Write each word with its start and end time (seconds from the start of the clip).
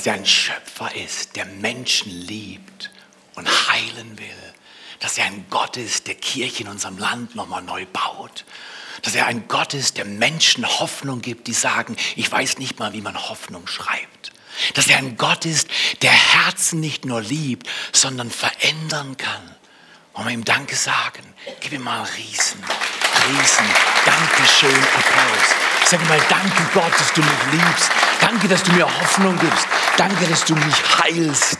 dass 0.00 0.06
er 0.06 0.14
ein 0.14 0.24
Schöpfer 0.24 0.94
ist, 0.94 1.36
der 1.36 1.44
Menschen 1.44 2.10
liebt 2.10 2.90
und 3.34 3.46
heilen 3.68 4.18
will. 4.18 4.54
Dass 4.98 5.18
er 5.18 5.26
ein 5.26 5.44
Gott 5.50 5.76
ist, 5.76 6.06
der 6.06 6.14
Kirche 6.14 6.62
in 6.62 6.70
unserem 6.70 6.96
Land 6.96 7.36
nochmal 7.36 7.60
neu 7.60 7.84
baut. 7.84 8.46
Dass 9.02 9.14
er 9.14 9.26
ein 9.26 9.46
Gott 9.46 9.74
ist, 9.74 9.98
der 9.98 10.06
Menschen 10.06 10.66
Hoffnung 10.66 11.20
gibt, 11.20 11.48
die 11.48 11.52
sagen, 11.52 11.98
ich 12.16 12.32
weiß 12.32 12.56
nicht 12.56 12.78
mal, 12.78 12.94
wie 12.94 13.02
man 13.02 13.28
Hoffnung 13.28 13.66
schreibt. 13.66 14.32
Dass 14.72 14.86
er 14.86 14.96
ein 14.96 15.18
Gott 15.18 15.44
ist, 15.44 15.68
der 16.00 16.12
Herzen 16.12 16.80
nicht 16.80 17.04
nur 17.04 17.20
liebt, 17.20 17.68
sondern 17.92 18.30
verändern 18.30 19.18
kann. 19.18 19.54
Wollen 20.14 20.28
wir 20.28 20.32
ihm 20.32 20.44
Danke 20.46 20.76
sagen? 20.76 21.24
Gib 21.60 21.72
ihm 21.72 21.82
mal 21.82 22.04
Riesen, 22.16 22.64
Riesen, 22.64 23.66
Dankeschön, 24.06 24.82
Applaus. 24.96 25.60
Sag 25.84 26.08
mal, 26.08 26.20
danke 26.28 26.62
Gott, 26.72 26.92
dass 26.98 27.12
du 27.12 27.20
mich 27.20 27.52
liebst. 27.52 27.90
Danke, 28.20 28.48
dass 28.48 28.62
du 28.62 28.72
mir 28.72 28.86
Hoffnung 28.86 29.38
gibst. 29.38 29.66
Danke, 30.00 30.26
dass 30.28 30.46
du 30.46 30.54
mich 30.54 30.98
heilst. 30.98 31.58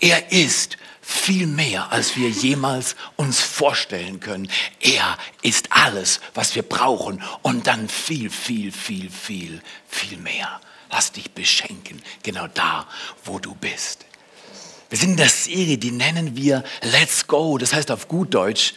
Er 0.00 0.30
ist 0.30 0.78
viel 1.00 1.48
mehr, 1.48 1.90
als 1.90 2.16
wir 2.16 2.28
jemals 2.28 2.94
uns 3.16 3.40
vorstellen 3.40 4.20
können. 4.20 4.48
Er 4.78 5.18
ist 5.42 5.66
alles, 5.70 6.20
was 6.32 6.54
wir 6.54 6.62
brauchen 6.62 7.20
und 7.42 7.66
dann 7.66 7.88
viel, 7.88 8.30
viel, 8.30 8.70
viel, 8.70 9.10
viel, 9.10 9.60
viel 9.88 10.16
mehr. 10.18 10.60
Lass 10.92 11.10
dich 11.10 11.32
beschenken, 11.32 12.00
genau 12.22 12.46
da, 12.54 12.86
wo 13.24 13.40
du 13.40 13.52
bist. 13.56 14.06
Wir 14.88 14.98
sind 14.98 15.10
in 15.10 15.16
der 15.16 15.28
Serie, 15.28 15.76
die 15.76 15.90
nennen 15.90 16.36
wir 16.36 16.62
Let's 16.82 17.26
Go. 17.26 17.58
Das 17.58 17.74
heißt 17.74 17.90
auf 17.90 18.06
gut 18.06 18.32
Deutsch, 18.32 18.74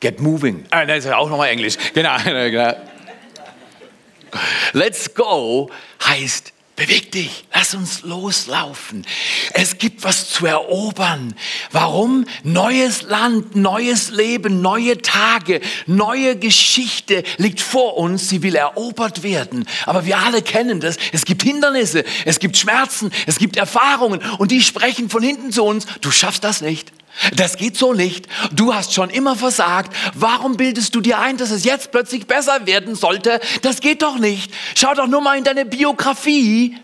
Get 0.00 0.20
Moving. 0.20 0.66
Ah, 0.68 0.84
das 0.84 0.98
ist 0.98 1.04
ja 1.06 1.16
auch 1.16 1.30
nochmal 1.30 1.48
Englisch. 1.48 1.78
Genau, 1.94 2.18
genau. 2.22 2.74
Let's 4.74 5.14
Go 5.14 5.70
heißt 6.04 6.53
Beweg 6.76 7.12
dich, 7.12 7.44
lass 7.54 7.72
uns 7.74 8.02
loslaufen. 8.02 9.06
Es 9.52 9.78
gibt 9.78 10.02
was 10.02 10.30
zu 10.30 10.44
erobern. 10.46 11.34
Warum? 11.70 12.26
Neues 12.42 13.02
Land, 13.02 13.54
neues 13.54 14.10
Leben, 14.10 14.60
neue 14.60 15.00
Tage, 15.00 15.60
neue 15.86 16.36
Geschichte 16.36 17.22
liegt 17.36 17.60
vor 17.60 17.96
uns. 17.96 18.28
Sie 18.28 18.42
will 18.42 18.56
erobert 18.56 19.22
werden. 19.22 19.68
Aber 19.86 20.04
wir 20.04 20.18
alle 20.18 20.42
kennen 20.42 20.80
das. 20.80 20.96
Es 21.12 21.24
gibt 21.24 21.44
Hindernisse, 21.44 22.04
es 22.24 22.40
gibt 22.40 22.56
Schmerzen, 22.56 23.12
es 23.26 23.38
gibt 23.38 23.56
Erfahrungen 23.56 24.20
und 24.38 24.50
die 24.50 24.60
sprechen 24.60 25.08
von 25.08 25.22
hinten 25.22 25.52
zu 25.52 25.62
uns. 25.62 25.86
Du 26.00 26.10
schaffst 26.10 26.42
das 26.42 26.60
nicht. 26.60 26.90
Das 27.36 27.56
geht 27.56 27.76
so 27.76 27.92
nicht. 27.92 28.26
Du 28.52 28.74
hast 28.74 28.92
schon 28.92 29.10
immer 29.10 29.36
versagt. 29.36 29.94
Warum 30.14 30.56
bildest 30.56 30.94
du 30.94 31.00
dir 31.00 31.18
ein, 31.18 31.36
dass 31.36 31.50
es 31.50 31.64
jetzt 31.64 31.90
plötzlich 31.90 32.26
besser 32.26 32.66
werden 32.66 32.94
sollte? 32.94 33.40
Das 33.62 33.80
geht 33.80 34.02
doch 34.02 34.18
nicht. 34.18 34.52
Schau 34.74 34.94
doch 34.94 35.06
nur 35.06 35.20
mal 35.20 35.38
in 35.38 35.44
deine 35.44 35.64
Biografie. 35.64 36.76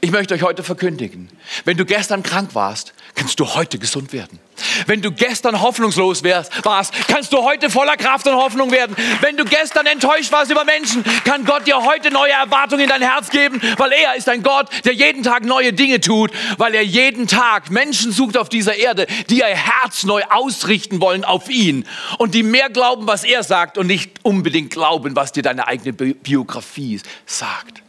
Ich 0.00 0.10
möchte 0.10 0.34
euch 0.34 0.42
heute 0.42 0.62
verkündigen, 0.62 1.30
wenn 1.64 1.78
du 1.78 1.86
gestern 1.86 2.22
krank 2.22 2.54
warst, 2.54 2.92
kannst 3.14 3.40
du 3.40 3.54
heute 3.54 3.78
gesund 3.78 4.12
werden. 4.12 4.38
Wenn 4.86 5.02
du 5.02 5.12
gestern 5.12 5.60
hoffnungslos 5.60 6.22
wärst, 6.22 6.64
warst, 6.64 6.92
kannst 7.08 7.32
du 7.32 7.42
heute 7.42 7.70
voller 7.70 7.96
Kraft 7.96 8.26
und 8.26 8.34
Hoffnung 8.34 8.70
werden. 8.70 8.96
Wenn 9.20 9.36
du 9.36 9.44
gestern 9.44 9.86
enttäuscht 9.86 10.32
warst 10.32 10.50
über 10.50 10.64
Menschen, 10.64 11.04
kann 11.24 11.44
Gott 11.44 11.66
dir 11.66 11.84
heute 11.84 12.10
neue 12.10 12.32
Erwartungen 12.32 12.84
in 12.84 12.88
dein 12.88 13.02
Herz 13.02 13.30
geben, 13.30 13.60
weil 13.76 13.92
er 13.92 14.16
ist 14.16 14.28
ein 14.28 14.42
Gott, 14.42 14.68
der 14.84 14.94
jeden 14.94 15.22
Tag 15.22 15.44
neue 15.44 15.72
Dinge 15.72 16.00
tut, 16.00 16.30
weil 16.58 16.74
er 16.74 16.82
jeden 16.82 17.26
Tag 17.26 17.70
Menschen 17.70 18.12
sucht 18.12 18.36
auf 18.36 18.48
dieser 18.48 18.76
Erde, 18.76 19.06
die 19.30 19.38
ihr 19.38 19.46
Herz 19.46 20.04
neu 20.04 20.22
ausrichten 20.30 21.00
wollen 21.00 21.24
auf 21.24 21.48
ihn 21.48 21.86
und 22.18 22.34
die 22.34 22.42
mehr 22.42 22.70
glauben, 22.70 23.06
was 23.06 23.24
er 23.24 23.42
sagt 23.42 23.78
und 23.78 23.86
nicht 23.86 24.12
unbedingt 24.22 24.70
glauben, 24.70 25.16
was 25.16 25.32
dir 25.32 25.42
deine 25.42 25.66
eigene 25.66 25.92
Biografie 25.92 27.00
sagt. 27.26 27.82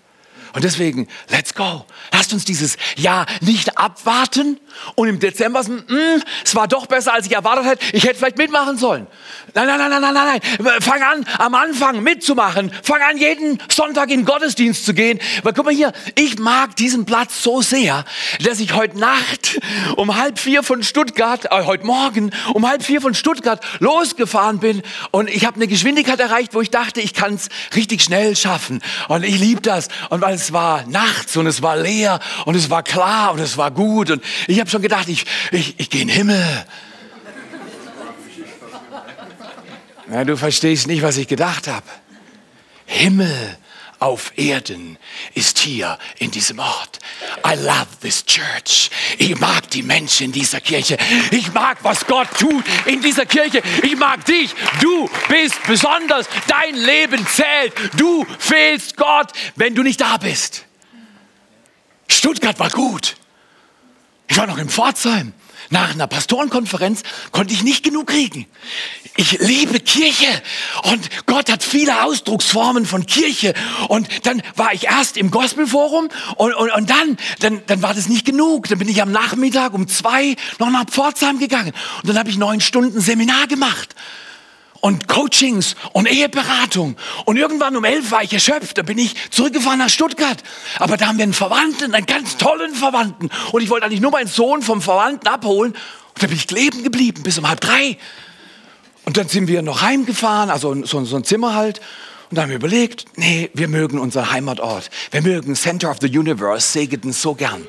Und 0.55 0.63
deswegen, 0.63 1.09
let's 1.27 1.53
go. 1.53 1.85
Lasst 2.13 2.31
uns 2.31 2.45
dieses 2.45 2.77
Jahr 2.95 3.25
nicht 3.41 3.77
abwarten 3.77 4.57
und 4.95 5.07
im 5.07 5.19
Dezember 5.19 5.63
sagen, 5.63 5.83
mm, 5.87 6.21
es 6.43 6.55
war 6.55 6.67
doch 6.67 6.85
besser, 6.85 7.13
als 7.13 7.25
ich 7.25 7.33
erwartet 7.33 7.65
hätte. 7.65 7.85
Ich 7.93 8.03
hätte 8.03 8.15
vielleicht 8.15 8.37
mitmachen 8.37 8.77
sollen. 8.77 9.07
Nein, 9.53 9.67
nein, 9.67 9.77
nein, 9.77 10.01
nein, 10.01 10.13
nein, 10.13 10.41
nein. 10.59 10.81
Fang 10.81 11.01
an, 11.01 11.25
am 11.37 11.55
Anfang 11.55 12.03
mitzumachen. 12.03 12.71
Fang 12.83 13.01
an, 13.01 13.17
jeden 13.17 13.59
Sonntag 13.69 14.09
in 14.09 14.21
den 14.21 14.25
Gottesdienst 14.25 14.85
zu 14.85 14.93
gehen. 14.93 15.19
Weil 15.43 15.53
guck 15.53 15.65
mal 15.65 15.73
hier, 15.73 15.93
ich 16.15 16.39
mag 16.39 16.75
diesen 16.75 17.05
Platz 17.05 17.41
so 17.41 17.61
sehr, 17.61 18.05
dass 18.43 18.59
ich 18.59 18.73
heute 18.73 18.99
Nacht 18.99 19.59
um 19.95 20.15
halb 20.15 20.39
vier 20.39 20.63
von 20.63 20.83
Stuttgart, 20.83 21.45
äh, 21.45 21.63
heute 21.63 21.85
Morgen 21.85 22.31
um 22.53 22.67
halb 22.67 22.83
vier 22.83 23.01
von 23.01 23.13
Stuttgart 23.13 23.63
losgefahren 23.79 24.59
bin 24.59 24.81
und 25.11 25.29
ich 25.29 25.45
habe 25.45 25.55
eine 25.55 25.67
Geschwindigkeit 25.67 26.19
erreicht, 26.19 26.53
wo 26.53 26.61
ich 26.61 26.71
dachte, 26.71 27.01
ich 27.01 27.13
kann 27.13 27.35
es 27.35 27.49
richtig 27.75 28.01
schnell 28.01 28.35
schaffen. 28.35 28.81
Und 29.07 29.23
ich 29.23 29.39
liebe 29.39 29.61
das. 29.61 29.87
Und 30.09 30.21
weil 30.21 30.35
es 30.35 30.53
war 30.53 30.83
nachts 30.87 31.37
und 31.37 31.47
es 31.47 31.61
war 31.61 31.77
leer 31.77 32.19
und 32.45 32.55
es 32.55 32.69
war 32.69 32.83
klar 32.83 33.33
und 33.33 33.39
es 33.39 33.57
war 33.57 33.71
gut 33.71 34.11
und 34.11 34.23
ich 34.47 34.59
habe 34.65 34.71
schon 34.71 34.81
gedacht, 34.81 35.07
ich, 35.09 35.25
ich, 35.51 35.79
ich 35.79 35.89
gehe 35.91 36.01
in 36.01 36.07
den 36.07 36.15
Himmel. 36.15 36.65
Ja, 40.11 40.23
du 40.23 40.37
verstehst 40.37 40.87
nicht, 40.87 41.03
was 41.03 41.17
ich 41.17 41.27
gedacht 41.27 41.67
habe. 41.67 41.85
Himmel 42.87 43.57
auf 43.99 44.33
Erden 44.37 44.97
ist 45.35 45.59
hier 45.59 45.99
in 46.17 46.31
diesem 46.31 46.57
Ort. 46.59 46.99
I 47.45 47.55
love 47.55 47.87
this 48.01 48.25
church. 48.25 48.89
Ich 49.19 49.39
mag 49.39 49.69
die 49.69 49.83
Menschen 49.83 50.25
in 50.25 50.31
dieser 50.31 50.61
Kirche. 50.61 50.97
Ich 51.31 51.53
mag, 51.53 51.77
was 51.83 52.05
Gott 52.05 52.27
tut 52.39 52.63
in 52.85 53.01
dieser 53.01 53.25
Kirche. 53.27 53.61
Ich 53.83 53.95
mag 53.95 54.25
dich. 54.25 54.51
Du 54.81 55.07
bist 55.29 55.61
besonders. 55.67 56.27
Dein 56.47 56.75
Leben 56.75 57.25
zählt. 57.27 57.73
Du 57.97 58.25
fehlst 58.39 58.97
Gott, 58.97 59.31
wenn 59.55 59.75
du 59.75 59.83
nicht 59.83 60.01
da 60.01 60.17
bist. 60.17 60.65
Stuttgart 62.07 62.59
war 62.59 62.69
gut. 62.69 63.15
Ich 64.27 64.37
war 64.37 64.47
noch 64.47 64.57
in 64.57 64.69
Pforzheim. 64.69 65.33
Nach 65.71 65.91
einer 65.91 66.05
Pastorenkonferenz 66.05 67.01
konnte 67.31 67.53
ich 67.53 67.63
nicht 67.63 67.83
genug 67.83 68.07
kriegen. 68.07 68.45
Ich 69.17 69.39
liebe 69.39 69.79
Kirche 69.79 70.27
und 70.83 71.09
Gott 71.25 71.51
hat 71.51 71.63
viele 71.63 72.03
Ausdrucksformen 72.03 72.85
von 72.85 73.05
Kirche. 73.05 73.53
Und 73.87 74.07
dann 74.27 74.43
war 74.55 74.73
ich 74.73 74.85
erst 74.85 75.17
im 75.17 75.31
Gospelforum 75.31 76.09
und, 76.35 76.53
und, 76.53 76.71
und 76.71 76.89
dann, 76.89 77.17
dann, 77.39 77.61
dann 77.65 77.81
war 77.81 77.93
das 77.93 78.09
nicht 78.09 78.25
genug. 78.25 78.67
Dann 78.67 78.77
bin 78.77 78.89
ich 78.89 79.01
am 79.01 79.11
Nachmittag 79.11 79.73
um 79.73 79.87
zwei 79.87 80.35
noch 80.59 80.69
nach 80.69 80.85
Pforzheim 80.85 81.39
gegangen 81.39 81.73
und 82.03 82.09
dann 82.09 82.19
habe 82.19 82.29
ich 82.29 82.37
neun 82.37 82.61
Stunden 82.61 83.01
Seminar 83.01 83.47
gemacht 83.47 83.95
und 84.85 85.07
Coachings 85.07 85.75
und 85.93 86.07
Eheberatung. 86.07 86.95
Und 87.25 87.37
irgendwann 87.37 87.75
um 87.75 87.83
elf 87.85 88.11
war 88.11 88.21
ich 88.21 88.31
erschöpft. 88.31 88.77
Da 88.77 88.83
bin 88.83 88.99
ich 88.99 89.15
zurückgefahren 89.31 89.79
nach 89.79 89.89
Stuttgart. 89.89 90.43
Aber 90.77 90.95
da 90.95 91.07
haben 91.07 91.17
wir 91.17 91.23
einen 91.23 91.33
Verwandten, 91.33 91.95
einen 91.95 92.05
ganz 92.05 92.37
tollen 92.37 92.75
Verwandten. 92.75 93.31
Und 93.51 93.63
ich 93.63 93.71
wollte 93.71 93.87
eigentlich 93.87 93.99
nur 93.99 94.11
meinen 94.11 94.27
Sohn 94.27 94.61
vom 94.61 94.83
Verwandten 94.83 95.27
abholen. 95.27 95.71
Und 95.71 96.23
da 96.23 96.27
bin 96.27 96.35
ich 96.35 96.45
kleben 96.45 96.83
geblieben 96.83 97.23
bis 97.23 97.39
um 97.39 97.49
halb 97.49 97.61
drei. 97.61 97.97
Und 99.05 99.17
dann 99.17 99.27
sind 99.27 99.47
wir 99.47 99.63
noch 99.63 99.81
heimgefahren, 99.81 100.51
also 100.51 100.75
so, 100.85 101.03
so 101.03 101.15
ein 101.15 101.23
Zimmer 101.23 101.55
halt. 101.55 101.81
Und 102.35 102.39
dann 102.39 102.43
haben 102.43 102.49
wir 102.49 102.67
überlegt, 102.67 103.05
nee, 103.15 103.49
wir 103.53 103.69
mögen 103.69 103.97
unseren 103.97 104.29
Heimatort. 104.29 104.89
Wir 105.11 105.21
mögen 105.21 105.55
Center 105.55 105.89
of 105.89 105.99
the 106.01 106.07
Universe, 106.07 106.69
Segeten 106.69 107.13
so 107.13 107.33
gern. 107.33 107.65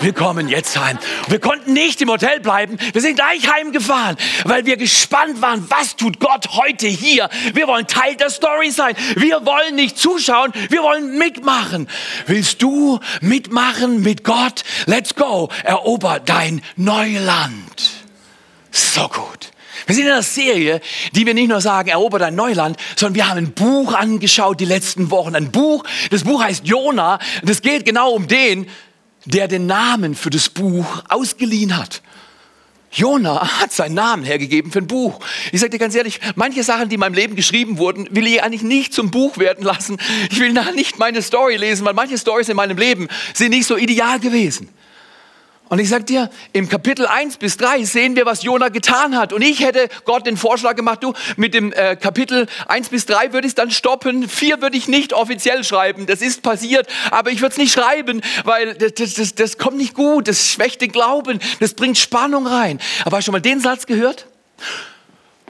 Wir 0.00 0.12
kommen 0.12 0.48
jetzt 0.48 0.76
heim. 0.76 0.98
Wir 1.28 1.38
konnten 1.38 1.72
nicht 1.72 2.02
im 2.02 2.10
Hotel 2.10 2.40
bleiben. 2.40 2.78
Wir 2.92 3.00
sind 3.00 3.14
gleich 3.14 3.48
heimgefahren, 3.48 4.16
weil 4.44 4.66
wir 4.66 4.76
gespannt 4.76 5.40
waren, 5.40 5.64
was 5.70 5.94
tut 5.94 6.18
Gott 6.18 6.48
heute 6.54 6.88
hier. 6.88 7.30
Wir 7.54 7.68
wollen 7.68 7.86
Teil 7.86 8.16
der 8.16 8.30
Story 8.30 8.72
sein. 8.72 8.96
Wir 9.14 9.46
wollen 9.46 9.76
nicht 9.76 9.96
zuschauen, 9.96 10.52
wir 10.68 10.82
wollen 10.82 11.16
mitmachen. 11.16 11.88
Willst 12.26 12.60
du 12.60 12.98
mitmachen 13.20 14.02
mit 14.02 14.24
Gott? 14.24 14.64
Let's 14.86 15.14
go. 15.14 15.48
Erober 15.62 16.18
dein 16.18 16.60
Neuland. 16.74 17.92
So 18.72 19.06
gut. 19.06 19.52
Wir 19.88 19.94
sind 19.94 20.04
in 20.04 20.12
einer 20.12 20.22
Serie, 20.22 20.82
die 21.12 21.24
wir 21.24 21.32
nicht 21.32 21.48
nur 21.48 21.62
sagen, 21.62 21.88
erobert 21.88 22.20
ein 22.20 22.34
Neuland, 22.34 22.76
sondern 22.94 23.14
wir 23.14 23.28
haben 23.30 23.38
ein 23.38 23.52
Buch 23.52 23.94
angeschaut 23.94 24.60
die 24.60 24.66
letzten 24.66 25.10
Wochen. 25.10 25.34
Ein 25.34 25.50
Buch, 25.50 25.82
das 26.10 26.24
Buch 26.24 26.42
heißt 26.42 26.66
Jona. 26.66 27.18
Und 27.40 27.48
es 27.48 27.62
geht 27.62 27.86
genau 27.86 28.10
um 28.10 28.28
den, 28.28 28.66
der 29.24 29.48
den 29.48 29.64
Namen 29.64 30.14
für 30.14 30.28
das 30.28 30.50
Buch 30.50 31.04
ausgeliehen 31.08 31.74
hat. 31.74 32.02
Jona 32.92 33.60
hat 33.60 33.72
seinen 33.72 33.94
Namen 33.94 34.24
hergegeben 34.24 34.70
für 34.70 34.80
ein 34.80 34.86
Buch. 34.86 35.20
Ich 35.52 35.60
sage 35.60 35.70
dir 35.70 35.78
ganz 35.78 35.94
ehrlich, 35.94 36.20
manche 36.34 36.62
Sachen, 36.62 36.90
die 36.90 36.96
in 36.96 37.00
meinem 37.00 37.14
Leben 37.14 37.34
geschrieben 37.34 37.78
wurden, 37.78 38.08
will 38.10 38.26
ich 38.26 38.42
eigentlich 38.42 38.62
nicht 38.62 38.92
zum 38.92 39.10
Buch 39.10 39.38
werden 39.38 39.64
lassen. 39.64 39.96
Ich 40.30 40.38
will 40.38 40.52
nachher 40.52 40.72
nicht 40.72 40.98
meine 40.98 41.22
Story 41.22 41.56
lesen, 41.56 41.86
weil 41.86 41.94
manche 41.94 42.18
Stories 42.18 42.50
in 42.50 42.56
meinem 42.56 42.76
Leben 42.76 43.08
sind 43.32 43.50
nicht 43.50 43.66
so 43.66 43.78
ideal 43.78 44.20
gewesen. 44.20 44.68
Und 45.68 45.78
ich 45.78 45.88
sag 45.88 46.06
dir, 46.06 46.30
im 46.52 46.68
Kapitel 46.68 47.06
1 47.06 47.36
bis 47.36 47.58
3 47.58 47.84
sehen 47.84 48.16
wir, 48.16 48.24
was 48.24 48.42
Jona 48.42 48.68
getan 48.68 49.16
hat. 49.16 49.32
Und 49.32 49.42
ich 49.42 49.60
hätte 49.60 49.88
Gott 50.04 50.26
den 50.26 50.36
Vorschlag 50.36 50.76
gemacht, 50.76 51.02
du, 51.02 51.12
mit 51.36 51.52
dem 51.52 51.72
äh, 51.72 51.96
Kapitel 51.96 52.46
1 52.68 52.88
bis 52.88 53.04
3 53.06 53.32
würde 53.32 53.46
ich 53.46 53.50
es 53.50 53.54
dann 53.54 53.70
stoppen. 53.70 54.28
4 54.28 54.62
würde 54.62 54.76
ich 54.76 54.88
nicht 54.88 55.12
offiziell 55.12 55.64
schreiben. 55.64 56.06
Das 56.06 56.22
ist 56.22 56.42
passiert, 56.42 56.88
aber 57.10 57.30
ich 57.30 57.40
würde 57.40 57.52
es 57.52 57.58
nicht 57.58 57.72
schreiben, 57.72 58.22
weil 58.44 58.74
das, 58.74 58.94
das, 58.94 59.14
das, 59.14 59.34
das 59.34 59.58
kommt 59.58 59.76
nicht 59.76 59.94
gut. 59.94 60.26
Das 60.28 60.48
schwächt 60.48 60.80
den 60.80 60.92
Glauben. 60.92 61.38
Das 61.60 61.74
bringt 61.74 61.98
Spannung 61.98 62.46
rein. 62.46 62.80
Aber 63.04 63.18
hast 63.18 63.24
du 63.24 63.26
schon 63.26 63.32
mal 63.32 63.40
den 63.40 63.60
Satz 63.60 63.86
gehört? 63.86 64.26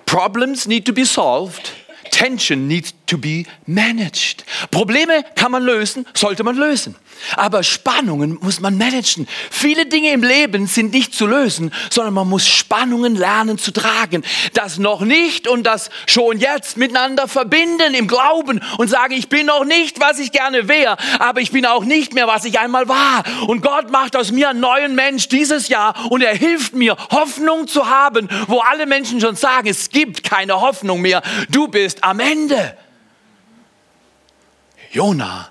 Problems 0.05 0.67
need 0.67 0.85
to 0.85 0.93
be 0.93 1.05
solved. 1.05 1.73
Tension 2.11 2.67
needs 2.67 2.95
to 3.07 3.19
be 3.19 3.45
managed. 3.67 4.45
Probleme 4.71 5.25
kann 5.35 5.53
man 5.53 5.63
lösen, 5.63 6.07
sollte 6.15 6.43
man 6.43 6.57
lösen. 6.57 6.97
Aber 7.37 7.63
Spannungen 7.63 8.39
muss 8.41 8.61
man 8.61 8.79
managen. 8.79 9.27
Viele 9.51 9.87
Dinge 9.87 10.13
im 10.13 10.23
Leben 10.23 10.67
sind 10.67 10.93
nicht 10.93 11.15
zu 11.15 11.27
lösen, 11.27 11.73
sondern 11.91 12.15
man 12.15 12.29
muss 12.29 12.47
Spannungen 12.47 13.17
lernen 13.17 13.59
zu 13.59 13.73
tragen. 13.73 14.25
Das 14.55 14.79
noch 14.79 15.01
nicht 15.01 15.49
und 15.49 15.65
das 15.65 15.91
schon 16.07 16.39
jetzt 16.39 16.77
miteinander 16.77 17.29
verbinden 17.29 17.95
im 17.95 18.09
Glauben 18.09 18.61
und 18.79 18.89
sagen, 18.89 19.15
ich 19.15 19.29
bin 19.29 19.47
noch 19.47 19.65
nicht, 19.65 20.01
was 20.01 20.19
ich 20.19 20.33
gerne 20.33 20.69
wäre, 20.69 20.97
aber 21.19 21.41
ich 21.41 21.51
bin 21.51 21.67
auch 21.67 21.85
nicht 21.85 22.15
mehr, 22.15 22.27
was 22.27 22.45
ich 22.45 22.59
einmal 22.59 22.89
war. 22.89 23.25
Und 23.47 23.63
Gott 23.63 23.91
macht 23.91 24.17
aus 24.17 24.31
mir 24.33 24.51
einen 24.51 24.61
neuen 24.61 24.95
Mensch 24.95 25.29
dieses 25.29 25.69
Jahr 25.69 25.95
und 26.11 26.23
er 26.23 26.35
hilft 26.35 26.75
mir, 26.75 26.97
Hoffnung 27.11 27.69
zu 27.69 27.89
haben, 27.89 28.29
wo 28.47 28.61
alle 28.61 28.87
Menschen 28.87 29.21
schon 29.21 29.37
sagen, 29.37 29.69
es 29.69 29.91
gibt 29.91 30.23
keine 30.23 30.61
Hoffnung 30.61 31.01
mehr. 31.01 31.23
Du 31.49 31.69
bist 31.69 32.05
am 32.05 32.21
Ende. 32.21 32.77
Jona 34.91 35.51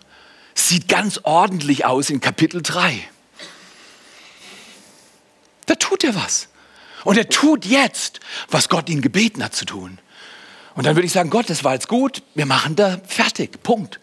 sieht 0.59 0.87
ganz 0.87 1.19
ordentlich 1.23 1.85
aus 1.85 2.09
in 2.09 2.19
Kapitel 2.19 2.61
3. 2.61 3.07
Da 5.65 5.75
tut 5.75 6.03
er 6.03 6.15
was. 6.15 6.47
Und 7.03 7.17
er 7.17 7.29
tut 7.29 7.65
jetzt, 7.65 8.19
was 8.49 8.69
Gott 8.69 8.89
ihn 8.89 9.01
gebeten 9.01 9.43
hat 9.43 9.55
zu 9.55 9.65
tun. 9.65 9.99
Und 10.75 10.85
dann 10.85 10.95
würde 10.95 11.05
ich 11.05 11.13
sagen, 11.13 11.29
Gott, 11.29 11.49
das 11.49 11.63
war 11.63 11.73
jetzt 11.73 11.87
gut, 11.87 12.21
wir 12.35 12.45
machen 12.45 12.75
da 12.75 12.99
fertig, 13.07 13.63
Punkt. 13.63 13.99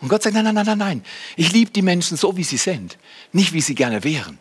Und 0.00 0.08
Gott 0.08 0.22
sagt, 0.22 0.34
nein, 0.34 0.44
nein, 0.44 0.54
nein, 0.54 0.66
nein, 0.66 0.78
nein. 0.78 1.04
Ich 1.36 1.52
liebe 1.52 1.70
die 1.70 1.82
Menschen 1.82 2.16
so, 2.16 2.36
wie 2.36 2.44
sie 2.44 2.56
sind, 2.56 2.98
nicht 3.32 3.52
wie 3.52 3.60
sie 3.60 3.74
gerne 3.74 4.04
wären. 4.04 4.38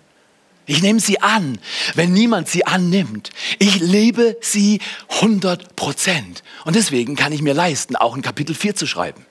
Ich 0.66 0.82
nehme 0.82 1.00
sie 1.00 1.22
an, 1.22 1.60
wenn 1.94 2.12
niemand 2.12 2.50
sie 2.50 2.66
annimmt. 2.66 3.30
Ich 3.60 3.80
lebe 3.80 4.38
sie 4.42 4.80
100 5.10 5.76
Prozent. 5.76 6.44
Und 6.66 6.76
deswegen 6.76 7.16
kann 7.16 7.32
ich 7.32 7.42
mir 7.42 7.54
leisten, 7.54 7.96
auch 7.96 8.16
ein 8.16 8.24
Kapitel 8.24 8.56
4 8.56 8.76
zu 8.76 8.88
schreiben. 8.88 9.26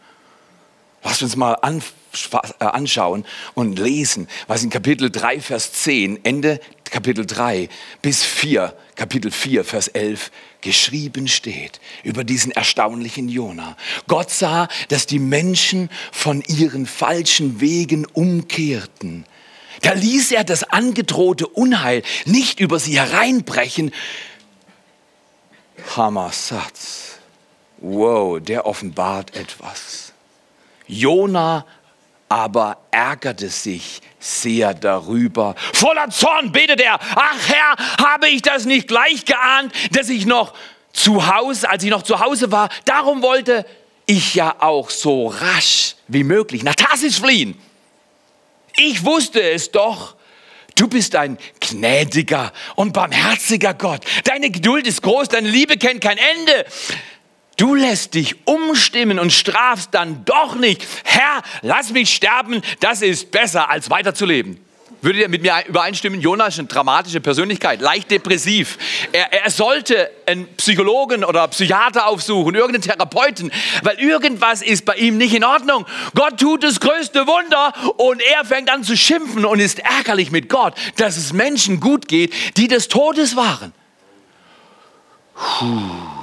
Lasst 1.05 1.23
uns 1.23 1.37
mal 1.37 1.59
äh, 1.63 2.65
anschauen 2.65 3.27
und 3.55 3.79
lesen, 3.79 4.27
was 4.47 4.65
in 4.65 4.71
Kapitel 4.71 5.11
3, 5.11 5.39
Vers 5.41 5.73
10, 5.73 6.25
Ende 6.25 6.61
Kapitel 6.85 7.27
3 7.27 7.69
bis 8.01 8.25
4, 8.25 8.75
Kapitel 8.97 9.31
4, 9.31 9.65
Vers 9.65 9.89
11 9.89 10.31
geschrieben 10.63 11.29
steht 11.29 11.81
über 12.05 12.25
diesen 12.25 12.53
erstaunlichen 12.53 13.29
Jona. 13.29 13.77
Gott 14.07 14.31
sah, 14.31 14.69
dass 14.89 15.07
die 15.07 15.19
Menschen 15.19 15.91
von 16.11 16.41
ihren 16.41 16.87
falschen 16.87 17.61
Wegen 17.61 18.07
umkehrten. 18.07 19.27
Da 19.83 19.93
ließ 19.93 20.33
er 20.33 20.45
das 20.45 20.65
angedrohte 20.65 21.47
Unheil 21.47 22.03
nicht 22.25 22.61
über 22.61 22.79
sie 22.79 22.99
hereinbrechen. 22.99 23.93
Hammer 25.97 26.31
Satz. 26.33 27.19
Wow, 27.79 28.41
der 28.41 28.65
offenbart 28.65 29.37
etwas. 29.37 30.04
Jona 30.87 31.65
aber 32.29 32.79
ärgerte 32.91 33.49
sich 33.49 34.01
sehr 34.19 34.75
darüber. 34.75 35.55
Voller 35.73 36.11
Zorn 36.11 36.51
betet 36.53 36.81
er, 36.81 36.99
ach 37.15 37.49
Herr, 37.49 38.07
habe 38.11 38.29
ich 38.29 38.43
das 38.43 38.65
nicht 38.65 38.89
gleich 38.89 39.25
geahnt, 39.25 39.73
dass 39.93 40.09
ich 40.09 40.27
noch 40.27 40.55
zu 40.93 41.27
Hause, 41.27 41.69
als 41.69 41.85
ich 41.85 41.91
noch 41.91 42.03
zu 42.03 42.21
Hause 42.21 42.51
war, 42.51 42.71
darum 42.85 43.23
wollte 43.23 43.67
ich 44.07 44.35
ja 44.35 44.57
auch 44.61 44.91
so 44.91 45.29
rasch 45.29 45.97
wie 46.09 46.25
möglich 46.25 46.63
nach 46.63 46.75
Tarsis 46.75 47.19
fliehen. 47.19 47.61
Ich 48.77 49.05
wusste 49.05 49.41
es 49.41 49.71
doch. 49.71 50.17
Du 50.77 50.89
bist 50.89 51.15
ein 51.15 51.39
gnädiger 51.61 52.53
und 52.75 52.93
barmherziger 52.93 53.75
Gott. 53.75 54.01
Deine 54.25 54.51
Geduld 54.51 54.89
ist 54.89 55.03
groß, 55.03 55.29
deine 55.29 55.49
Liebe 55.49 55.77
kennt 55.77 56.01
kein 56.01 56.19
Ende. 56.19 56.67
Du 57.57 57.75
lässt 57.75 58.15
dich 58.15 58.47
umstimmen 58.47 59.19
und 59.19 59.33
strafst 59.33 59.91
dann 59.93 60.25
doch 60.25 60.57
nicht. 60.57 60.87
Herr, 61.05 61.43
lass 61.63 61.91
mich 61.91 62.15
sterben, 62.15 62.63
das 62.81 63.03
ist 63.03 63.31
besser 63.31 63.71
als 63.71 63.91
weiterzuleben. 63.91 64.65
Würdet 65.05 65.21
ihr 65.21 65.29
mit 65.29 65.43
mir 65.43 65.53
übereinstimmen? 65.69 66.19
Jonas 66.23 66.55
ist 66.55 66.61
eine 66.61 66.69
dramatische 66.69 67.21
Persönlichkeit, 67.21 67.83
leicht 67.83 68.11
depressiv. 68.11 68.79
Er, 69.13 69.31
er, 69.35 69.51
sollte 69.51 70.11
einen 70.25 70.47
Psychologen 70.57 71.25
oder 71.25 71.47
Psychiater 71.49 72.07
aufsuchen, 72.07 72.55
irgendeinen 72.55 72.85
Therapeuten, 72.85 73.53
weil 73.83 74.01
irgendwas 74.01 74.63
ist 74.63 74.87
bei 74.87 74.95
ihm 74.95 75.19
nicht 75.19 75.35
in 75.35 75.45
Ordnung. 75.45 75.85
Gott 76.15 76.41
tut 76.41 76.65
das 76.65 76.81
größte 76.81 77.27
Wunder 77.27 77.75
und 77.99 78.23
er 78.23 78.47
fängt 78.47 78.71
an 78.71 78.83
zu 78.83 78.97
schimpfen 78.97 79.45
und 79.45 79.61
ist 79.61 79.79
ärgerlich 79.81 80.31
mit 80.31 80.49
Gott, 80.49 80.73
dass 80.97 81.19
es 81.19 81.35
Menschen 81.35 81.81
gut 81.81 82.09
geht, 82.09 82.33
die 82.57 82.67
des 82.67 82.89
Todes 82.89 83.37
waren. 83.37 83.75
Puh. 85.35 86.14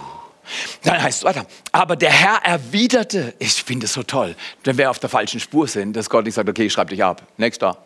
Dann 0.83 1.01
heißt 1.01 1.19
es 1.19 1.23
weiter. 1.23 1.45
Aber 1.71 1.95
der 1.95 2.11
Herr 2.11 2.43
erwiderte, 2.43 3.33
ich 3.39 3.53
finde 3.53 3.85
es 3.85 3.93
so 3.93 4.03
toll, 4.03 4.35
wenn 4.63 4.77
wir 4.77 4.89
auf 4.89 4.99
der 4.99 5.09
falschen 5.09 5.39
Spur 5.39 5.67
sind, 5.67 5.93
dass 5.93 6.09
Gott 6.09 6.25
nicht 6.25 6.35
sagt, 6.35 6.49
okay, 6.49 6.65
ich 6.65 6.73
schreibe 6.73 6.89
dich 6.89 7.03
ab, 7.03 7.23
nächster. 7.37 7.77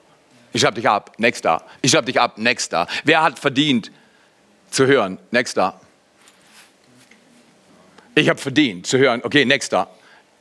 Ich 0.53 0.61
schreibe 0.61 0.75
dich 0.75 0.87
ab, 0.87 1.11
nächster. 1.17 1.63
Ich 1.81 1.91
schreibe 1.91 2.05
dich 2.05 2.19
ab, 2.19 2.37
nächster. 2.37 2.87
Wer 3.03 3.21
hat 3.21 3.39
verdient 3.39 3.91
zu 4.71 4.87
hören? 4.87 5.19
Nächster. 5.31 5.79
Ich 8.15 8.29
habe 8.29 8.39
verdient 8.39 8.87
zu 8.87 8.97
hören, 8.97 9.21
okay, 9.23 9.43
nächster. 9.45 9.89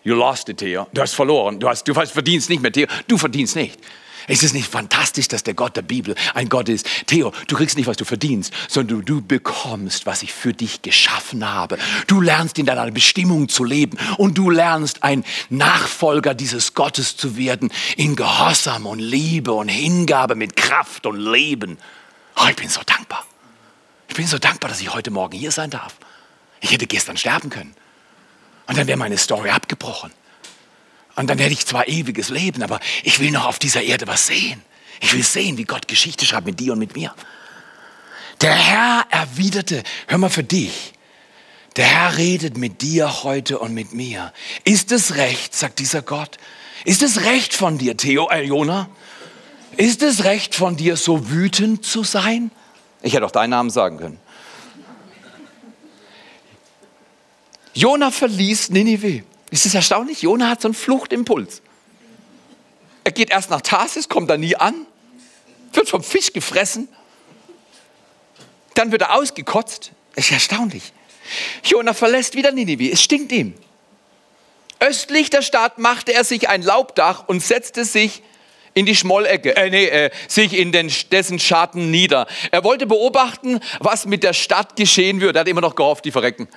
You 0.04 0.14
lost 0.14 0.48
it, 0.48 0.58
Theo. 0.58 0.86
Du 0.92 1.00
hast 1.00 1.14
verloren. 1.14 1.58
Du, 1.58 1.68
hast, 1.68 1.88
du 1.88 1.94
verdienst 1.94 2.50
nicht 2.50 2.62
mehr, 2.62 2.70
Theo. 2.70 2.86
Du 3.08 3.18
verdienst 3.18 3.56
nicht. 3.56 3.80
Ist 4.26 4.42
es 4.42 4.54
nicht 4.54 4.68
fantastisch, 4.68 5.28
dass 5.28 5.42
der 5.42 5.54
Gott 5.54 5.76
der 5.76 5.82
Bibel 5.82 6.14
ein 6.34 6.48
Gott 6.48 6.68
ist? 6.68 6.86
Theo, 7.06 7.32
du 7.46 7.56
kriegst 7.56 7.76
nicht, 7.76 7.86
was 7.86 7.96
du 7.96 8.04
verdienst, 8.04 8.52
sondern 8.68 9.04
du, 9.04 9.20
bekommst, 9.20 10.06
was 10.06 10.22
ich 10.22 10.32
für 10.32 10.52
dich 10.52 10.82
geschaffen 10.82 11.48
habe. 11.48 11.78
Du 12.06 12.20
lernst 12.20 12.58
in 12.58 12.66
deiner 12.66 12.90
Bestimmung 12.90 13.48
zu 13.48 13.64
leben 13.64 13.98
und 14.18 14.36
du 14.36 14.50
lernst 14.50 15.02
ein 15.02 15.24
Nachfolger 15.50 16.34
dieses 16.34 16.74
Gottes 16.74 17.16
zu 17.16 17.36
werden 17.36 17.70
in 17.96 18.16
Gehorsam 18.16 18.86
und 18.86 18.98
Liebe 18.98 19.52
und 19.52 19.68
Hingabe 19.68 20.34
mit 20.34 20.56
Kraft 20.56 21.06
und 21.06 21.18
Leben. 21.18 21.78
Oh, 22.36 22.46
ich 22.48 22.56
bin 22.56 22.68
so 22.68 22.80
dankbar. 22.84 23.24
Ich 24.08 24.14
bin 24.14 24.26
so 24.26 24.38
dankbar, 24.38 24.70
dass 24.70 24.80
ich 24.80 24.92
heute 24.92 25.10
Morgen 25.10 25.36
hier 25.36 25.52
sein 25.52 25.70
darf. 25.70 25.96
Ich 26.60 26.72
hätte 26.72 26.86
gestern 26.86 27.16
sterben 27.16 27.50
können. 27.50 27.74
Und 28.66 28.78
dann 28.78 28.86
wäre 28.86 28.98
meine 28.98 29.18
Story 29.18 29.50
abgebrochen. 29.50 30.10
Und 31.16 31.28
dann 31.28 31.38
werde 31.38 31.52
ich 31.52 31.66
zwar 31.66 31.88
ewiges 31.88 32.28
Leben, 32.28 32.62
aber 32.62 32.80
ich 33.02 33.20
will 33.20 33.30
noch 33.30 33.46
auf 33.46 33.58
dieser 33.58 33.82
Erde 33.82 34.06
was 34.06 34.26
sehen. 34.26 34.62
Ich 35.00 35.12
will 35.12 35.22
sehen, 35.22 35.58
wie 35.58 35.64
Gott 35.64 35.88
Geschichte 35.88 36.26
schreibt 36.26 36.46
mit 36.46 36.58
dir 36.60 36.72
und 36.72 36.78
mit 36.78 36.96
mir. 36.96 37.14
Der 38.40 38.54
Herr 38.54 39.06
erwiderte, 39.10 39.82
hör 40.08 40.18
mal 40.18 40.30
für 40.30 40.42
dich, 40.42 40.92
der 41.76 41.86
Herr 41.86 42.16
redet 42.16 42.56
mit 42.56 42.82
dir 42.82 43.22
heute 43.22 43.58
und 43.58 43.74
mit 43.74 43.92
mir. 43.92 44.32
Ist 44.64 44.92
es 44.92 45.16
recht, 45.16 45.54
sagt 45.54 45.78
dieser 45.78 46.02
Gott, 46.02 46.38
ist 46.84 47.02
es 47.02 47.22
recht 47.24 47.54
von 47.54 47.78
dir, 47.78 47.96
Theo, 47.96 48.28
äh, 48.30 48.42
Jona? 48.42 48.88
Ist 49.76 50.02
es 50.02 50.24
recht 50.24 50.54
von 50.54 50.76
dir, 50.76 50.96
so 50.96 51.30
wütend 51.30 51.84
zu 51.84 52.04
sein? 52.04 52.50
Ich 53.02 53.14
hätte 53.14 53.26
auch 53.26 53.30
deinen 53.30 53.50
Namen 53.50 53.70
sagen 53.70 53.98
können. 53.98 54.20
Jona 57.74 58.10
verließ 58.10 58.70
Ninive. 58.70 59.24
Ist 59.54 59.66
es 59.66 59.74
erstaunlich? 59.76 60.20
Jona 60.22 60.48
hat 60.48 60.60
so 60.60 60.66
einen 60.66 60.74
Fluchtimpuls. 60.74 61.62
Er 63.04 63.12
geht 63.12 63.30
erst 63.30 63.50
nach 63.50 63.60
Tarsis, 63.60 64.08
kommt 64.08 64.28
da 64.28 64.36
nie 64.36 64.56
an, 64.56 64.74
wird 65.72 65.88
vom 65.88 66.02
Fisch 66.02 66.32
gefressen, 66.32 66.88
dann 68.74 68.90
wird 68.90 69.02
er 69.02 69.14
ausgekotzt. 69.14 69.92
Ist 70.16 70.32
erstaunlich. 70.32 70.92
Jona 71.62 71.94
verlässt 71.94 72.34
wieder 72.34 72.50
Ninive. 72.50 72.90
Es 72.90 73.00
stinkt 73.00 73.30
ihm. 73.30 73.54
Östlich 74.80 75.30
der 75.30 75.42
Stadt 75.42 75.78
machte 75.78 76.12
er 76.12 76.24
sich 76.24 76.48
ein 76.48 76.62
Laubdach 76.62 77.28
und 77.28 77.40
setzte 77.40 77.84
sich 77.84 78.24
in 78.74 78.86
die 78.86 78.96
Schmollecke, 78.96 79.56
äh, 79.56 79.70
nee, 79.70 79.86
äh, 79.86 80.10
sich 80.26 80.52
in 80.52 80.72
den, 80.72 80.92
dessen 81.12 81.38
Schatten 81.38 81.92
nieder. 81.92 82.26
Er 82.50 82.64
wollte 82.64 82.86
beobachten, 82.86 83.60
was 83.78 84.04
mit 84.04 84.24
der 84.24 84.32
Stadt 84.32 84.74
geschehen 84.74 85.20
würde. 85.20 85.38
Er 85.38 85.40
hat 85.42 85.48
immer 85.48 85.60
noch 85.60 85.76
gehofft, 85.76 86.04
die 86.04 86.10
verrecken. 86.10 86.48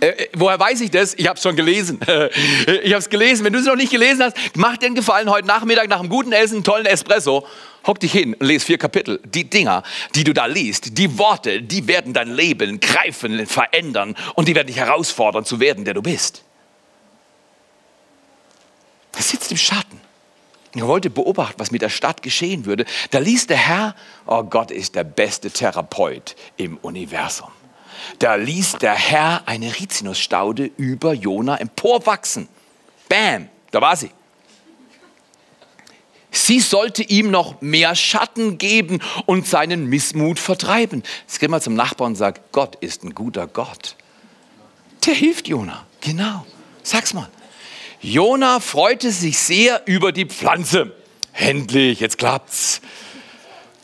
Äh, 0.00 0.06
äh, 0.06 0.28
woher 0.34 0.58
weiß 0.58 0.80
ich 0.80 0.90
das? 0.90 1.14
Ich 1.14 1.26
habe 1.26 1.36
es 1.36 1.42
schon 1.42 1.56
gelesen. 1.56 2.00
ich 2.82 2.92
habe 2.92 2.98
es 2.98 3.08
gelesen. 3.08 3.44
Wenn 3.44 3.52
du 3.52 3.58
es 3.58 3.66
noch 3.66 3.76
nicht 3.76 3.90
gelesen 3.90 4.22
hast, 4.22 4.36
mach 4.54 4.76
dir 4.76 4.86
einen 4.86 4.94
Gefallen 4.94 5.30
heute 5.30 5.46
Nachmittag 5.46 5.88
nach 5.88 6.00
einem 6.00 6.08
guten 6.08 6.32
Essen, 6.32 6.56
einen 6.56 6.64
tollen 6.64 6.86
Espresso. 6.86 7.46
Hock 7.86 8.00
dich 8.00 8.12
hin 8.12 8.34
und 8.34 8.46
lese 8.46 8.64
vier 8.64 8.78
Kapitel. 8.78 9.20
Die 9.24 9.48
Dinger, 9.48 9.82
die 10.14 10.24
du 10.24 10.32
da 10.32 10.46
liest, 10.46 10.96
die 10.98 11.18
Worte, 11.18 11.62
die 11.62 11.86
werden 11.86 12.12
dein 12.14 12.34
Leben 12.34 12.80
greifen, 12.80 13.46
verändern 13.46 14.16
und 14.34 14.48
die 14.48 14.54
werden 14.54 14.68
dich 14.68 14.78
herausfordern 14.78 15.44
zu 15.44 15.60
werden, 15.60 15.84
der 15.84 15.94
du 15.94 16.02
bist. 16.02 16.44
Er 19.16 19.22
sitzt 19.22 19.50
im 19.50 19.58
Schatten. 19.58 20.00
Er 20.74 20.88
wollte 20.88 21.08
beobachten, 21.08 21.54
was 21.58 21.70
mit 21.70 21.82
der 21.82 21.88
Stadt 21.88 22.22
geschehen 22.22 22.64
würde. 22.64 22.84
Da 23.10 23.20
ließ 23.20 23.46
der 23.46 23.58
Herr, 23.58 23.94
oh 24.26 24.42
Gott 24.42 24.70
ist 24.70 24.96
der 24.96 25.04
beste 25.04 25.50
Therapeut 25.50 26.34
im 26.56 26.78
Universum. 26.78 27.50
Da 28.18 28.36
ließ 28.36 28.78
der 28.80 28.94
Herr 28.94 29.42
eine 29.46 29.78
Rizinusstaude 29.78 30.70
über 30.76 31.12
Jona 31.12 31.56
emporwachsen. 31.56 32.48
Bam, 33.08 33.48
da 33.70 33.80
war 33.80 33.96
sie. 33.96 34.10
Sie 36.30 36.58
sollte 36.58 37.04
ihm 37.04 37.30
noch 37.30 37.60
mehr 37.60 37.94
Schatten 37.94 38.58
geben 38.58 39.00
und 39.26 39.46
seinen 39.46 39.86
Missmut 39.86 40.40
vertreiben. 40.40 41.04
Jetzt 41.22 41.38
geh 41.38 41.46
mal 41.46 41.62
zum 41.62 41.74
Nachbarn 41.74 42.12
und 42.12 42.16
sag, 42.16 42.50
Gott 42.50 42.74
ist 42.76 43.04
ein 43.04 43.14
guter 43.14 43.46
Gott. 43.46 43.96
Der 45.06 45.14
hilft 45.14 45.46
Jona. 45.46 45.86
Genau. 46.00 46.44
Sag's 46.82 47.14
mal. 47.14 47.28
Jona 48.00 48.60
freute 48.60 49.12
sich 49.12 49.38
sehr 49.38 49.82
über 49.86 50.12
die 50.12 50.26
Pflanze. 50.26 50.92
Endlich, 51.32 52.00
jetzt 52.00 52.18
klappt's. 52.18 52.80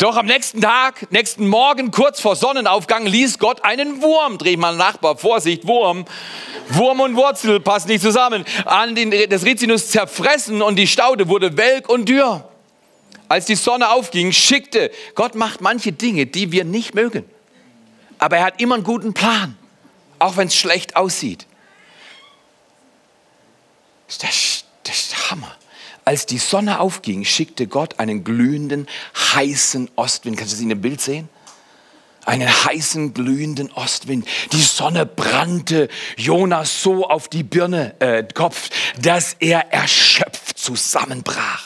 Doch 0.01 0.17
am 0.17 0.25
nächsten 0.25 0.63
Tag, 0.63 1.13
nächsten 1.13 1.47
Morgen, 1.47 1.91
kurz 1.91 2.23
vor 2.23 2.35
Sonnenaufgang, 2.35 3.05
ließ 3.05 3.39
Gott 3.39 3.63
einen 3.65 4.01
Wurm, 4.01 4.39
dreh 4.39 4.57
mal 4.57 4.75
Nachbar, 4.75 5.19
Vorsicht, 5.19 5.67
Wurm, 5.67 6.07
Wurm 6.71 7.01
und 7.01 7.17
Wurzel 7.17 7.61
passen 7.61 7.89
nicht 7.89 8.01
zusammen, 8.01 8.47
an 8.65 8.95
den, 8.95 9.11
das 9.29 9.45
Rizinus 9.45 9.91
zerfressen 9.91 10.63
und 10.63 10.77
die 10.77 10.87
Staude 10.87 11.29
wurde 11.29 11.59
welk 11.59 11.91
und 11.91 12.09
dürr. 12.09 12.49
Als 13.29 13.45
die 13.45 13.57
Sonne 13.57 13.91
aufging, 13.91 14.33
schickte, 14.33 14.91
Gott 15.15 15.35
macht 15.35 15.61
manche 15.61 15.93
Dinge, 15.93 16.25
die 16.25 16.51
wir 16.51 16.65
nicht 16.65 16.95
mögen. 16.95 17.29
Aber 18.17 18.39
er 18.39 18.45
hat 18.45 18.59
immer 18.59 18.77
einen 18.77 18.85
guten 18.85 19.13
Plan, 19.13 19.59
auch 20.19 20.39
wenn 20.39 20.49
es 20.49 20.55
schlecht 20.55 20.97
aussieht. 20.97 21.47
Das 24.07 24.31
ist, 24.31 24.65
das 24.83 24.97
ist 24.97 25.31
Hammer. 25.31 25.55
Als 26.11 26.27
die 26.27 26.39
Sonne 26.39 26.81
aufging, 26.81 27.25
schickte 27.25 27.69
Gott 27.69 28.01
einen 28.01 28.25
glühenden, 28.25 28.89
heißen 29.33 29.89
Ostwind. 29.95 30.37
Kannst 30.37 30.53
du 30.53 30.57
das 30.57 30.63
in 30.65 30.69
dem 30.69 30.81
Bild 30.81 31.01
sehen? 31.01 31.29
Einen 32.25 32.49
heißen, 32.49 33.15
glühenden 33.15 33.71
Ostwind. 33.71 34.27
Die 34.51 34.61
Sonne 34.61 35.07
brannte 35.07 35.89
Jonas 36.17 36.83
so 36.83 37.09
auf 37.09 37.29
die 37.29 37.45
Birne, 37.45 37.95
äh, 38.01 38.25
Kopf, 38.25 38.71
dass 39.01 39.37
er 39.39 39.73
erschöpft 39.73 40.59
zusammenbrach. 40.59 41.63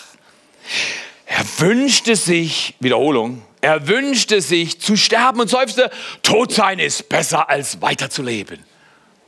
Er 1.24 1.42
wünschte 1.60 2.14
sich, 2.14 2.74
Wiederholung, 2.80 3.40
er 3.62 3.88
wünschte 3.88 4.42
sich 4.42 4.78
zu 4.78 4.98
sterben 4.98 5.40
und 5.40 5.48
seufzte, 5.48 5.90
tot 6.22 6.52
sein 6.52 6.80
ist 6.80 7.08
besser 7.08 7.48
als 7.48 7.80
weiterzuleben. 7.80 8.62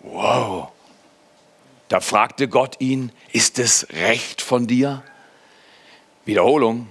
Wow. 0.03 0.73
Da 1.89 2.01
fragte 2.01 2.49
Gott 2.49 2.77
ihn, 2.81 3.13
ist 3.33 3.59
es 3.59 3.87
recht 3.91 4.43
von 4.43 4.67
dir? 4.67 5.03
Wiederholung, 6.25 6.89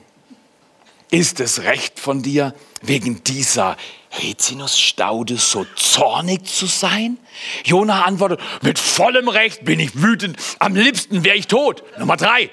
ist 1.11 1.39
es 1.39 1.63
recht 1.63 1.99
von 1.99 2.21
dir, 2.21 2.53
wegen 2.81 3.23
dieser 3.23 3.75
Rizinusstaude 4.21 5.37
so 5.37 5.65
zornig 5.75 6.45
zu 6.45 6.65
sein? 6.65 7.17
Jona 7.65 8.03
antwortet, 8.03 8.39
mit 8.61 8.79
vollem 8.79 9.27
Recht 9.27 9.65
bin 9.65 9.79
ich 9.79 10.01
wütend, 10.01 10.37
am 10.59 10.75
liebsten 10.75 11.25
wäre 11.25 11.35
ich 11.35 11.47
tot. 11.47 11.83
Nummer 11.99 12.15
drei. 12.15 12.49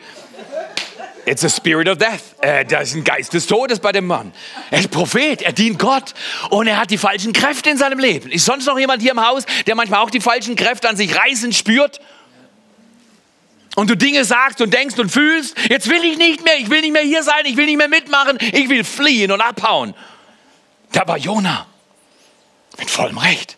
It's 1.24 1.44
a 1.44 1.48
spirit 1.48 1.88
of 1.88 1.98
death. 1.98 2.34
Äh, 2.40 2.64
da 2.64 2.80
ist 2.80 2.96
ein 2.96 3.04
Geist 3.04 3.32
des 3.32 3.46
Todes 3.46 3.78
bei 3.78 3.92
dem 3.92 4.08
Mann. 4.08 4.32
Er 4.72 4.80
ist 4.80 4.90
Prophet, 4.90 5.40
er 5.42 5.52
dient 5.52 5.78
Gott 5.78 6.14
und 6.50 6.66
er 6.66 6.78
hat 6.78 6.90
die 6.90 6.98
falschen 6.98 7.32
Kräfte 7.32 7.70
in 7.70 7.78
seinem 7.78 8.00
Leben. 8.00 8.28
Ist 8.28 8.44
sonst 8.44 8.66
noch 8.66 8.76
jemand 8.76 9.02
hier 9.02 9.12
im 9.12 9.24
Haus, 9.24 9.44
der 9.66 9.76
manchmal 9.76 10.00
auch 10.00 10.10
die 10.10 10.20
falschen 10.20 10.56
Kräfte 10.56 10.88
an 10.88 10.96
sich 10.96 11.16
reißen 11.16 11.52
spürt? 11.52 12.00
Und 13.76 13.88
du 13.88 13.96
Dinge 13.96 14.24
sagst 14.24 14.60
und 14.60 14.72
denkst 14.72 14.98
und 14.98 15.10
fühlst, 15.10 15.56
jetzt 15.68 15.88
will 15.88 16.04
ich 16.04 16.18
nicht 16.18 16.44
mehr, 16.44 16.58
ich 16.58 16.70
will 16.70 16.82
nicht 16.82 16.92
mehr 16.92 17.02
hier 17.02 17.22
sein, 17.22 17.44
ich 17.44 17.56
will 17.56 17.66
nicht 17.66 17.78
mehr 17.78 17.88
mitmachen, 17.88 18.38
ich 18.40 18.68
will 18.68 18.84
fliehen 18.84 19.32
und 19.32 19.40
abhauen. 19.40 19.94
Da 20.92 21.06
war 21.08 21.16
Jona 21.16 21.66
mit 22.78 22.90
vollem 22.90 23.18
Recht. 23.18 23.56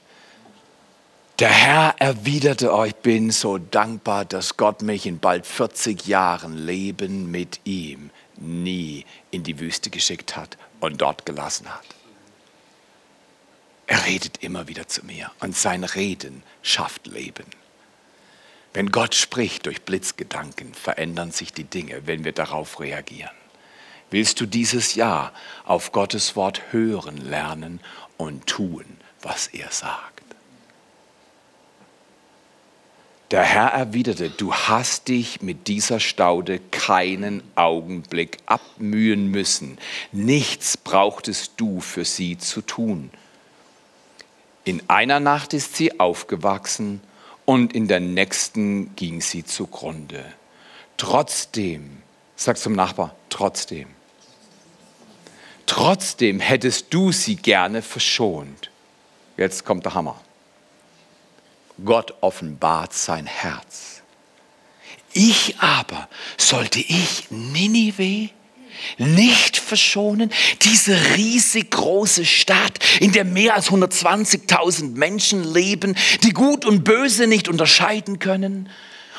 Der 1.40 1.50
Herr 1.50 1.97
erwiderte 1.99 2.73
euch, 2.73 2.94
bin 2.94 3.33
so 3.33 3.59
dankbar, 3.59 4.25
dass 4.25 4.56
Gott 4.56 4.83
mich 4.83 5.04
in 5.04 5.18
bald 5.18 5.47
40 5.47 6.06
Jahren 6.06 6.56
Leben 6.56 7.28
mit 7.30 7.61
ihm 7.64 8.11
nie 8.37 9.04
in 9.33 9.42
die 9.42 9.59
Wüste 9.59 9.90
geschickt 9.90 10.37
hat 10.37 10.56
und 10.78 11.00
dort 11.00 11.26
gelassen 11.26 11.68
hat. 11.68 11.85
Er 13.88 14.06
redet 14.06 14.42
immer 14.42 14.68
wieder 14.68 14.87
zu 14.87 15.04
mir 15.04 15.30
und 15.40 15.56
sein 15.56 15.83
Reden 15.83 16.44
schafft 16.62 17.09
Leben. 17.09 17.47
Wenn 18.75 18.90
Gott 18.90 19.14
spricht 19.14 19.66
durch 19.66 19.83
Blitzgedanken, 19.83 20.75
verändern 20.75 21.31
sich 21.31 21.52
die 21.52 21.62
Dinge, 21.62 22.07
wenn 22.07 22.25
wir 22.25 22.33
darauf 22.33 22.81
reagieren. 22.81 23.31
Willst 24.11 24.40
du 24.40 24.47
dieses 24.47 24.97
Jahr 24.97 25.33
auf 25.64 25.93
Gottes 25.93 26.35
Wort 26.35 26.61
hören 26.73 27.16
lernen 27.16 27.81
und 28.16 28.49
tun, 28.49 28.85
was 29.23 29.47
er 29.47 29.71
sagt? 29.71 30.25
Der 33.31 33.43
Herr 33.43 33.69
erwiderte, 33.69 34.28
du 34.28 34.52
hast 34.52 35.07
dich 35.09 35.40
mit 35.40 35.69
dieser 35.69 36.00
Staude 36.00 36.61
keinen 36.73 37.43
Augenblick 37.54 38.38
abmühen 38.47 39.28
müssen. 39.28 39.78
Nichts 40.11 40.76
brauchtest 40.76 41.52
du 41.57 41.81
für 41.81 42.04
sie 42.04 42.38
zu 42.38 42.61
tun. 42.61 43.11
In 44.64 44.83
einer 44.88 45.21
Nacht 45.21 45.54
ist 45.54 45.76
sie 45.76 46.00
aufgewachsen 46.00 47.00
und 47.45 47.75
in 47.75 47.89
der 47.89 48.01
nächsten 48.01 48.95
ging 48.97 49.21
sie 49.21 49.45
zugrunde. 49.45 50.25
Trotzdem, 50.97 52.03
sag 52.37 52.57
zum 52.59 52.75
Nachbar, 52.75 53.15
trotzdem. 53.29 53.89
Trotzdem 55.67 56.41
hättest 56.41 56.93
du 56.93 57.13
sie 57.13 57.37
gerne 57.37 57.83
verschont. 57.83 58.71
Jetzt 59.37 59.65
kommt 59.65 59.85
der 59.85 59.95
Hammer. 59.95 60.21
Gott 61.85 62.15
offenbart 62.21 62.93
sein 62.93 63.27
Herz. 63.27 64.03
Ich 65.13 65.59
aber, 65.59 66.09
sollte 66.37 66.81
ich 66.81 67.31
Ninive 67.31 68.31
nicht 68.99 69.57
verschonen? 69.57 70.31
Diese 70.62 70.97
riesig 71.17 71.71
große 71.71 72.25
Stadt, 72.25 72.79
in 73.00 73.12
der 73.12 73.25
mehr 73.25 73.55
als 73.55 73.71
120.000 73.71 74.97
Menschen 74.97 75.45
leben, 75.53 75.97
die 76.23 76.33
Gut 76.33 76.64
und 76.64 76.85
Böse 76.85 77.26
nicht 77.26 77.49
unterscheiden 77.49 78.19
können 78.19 78.69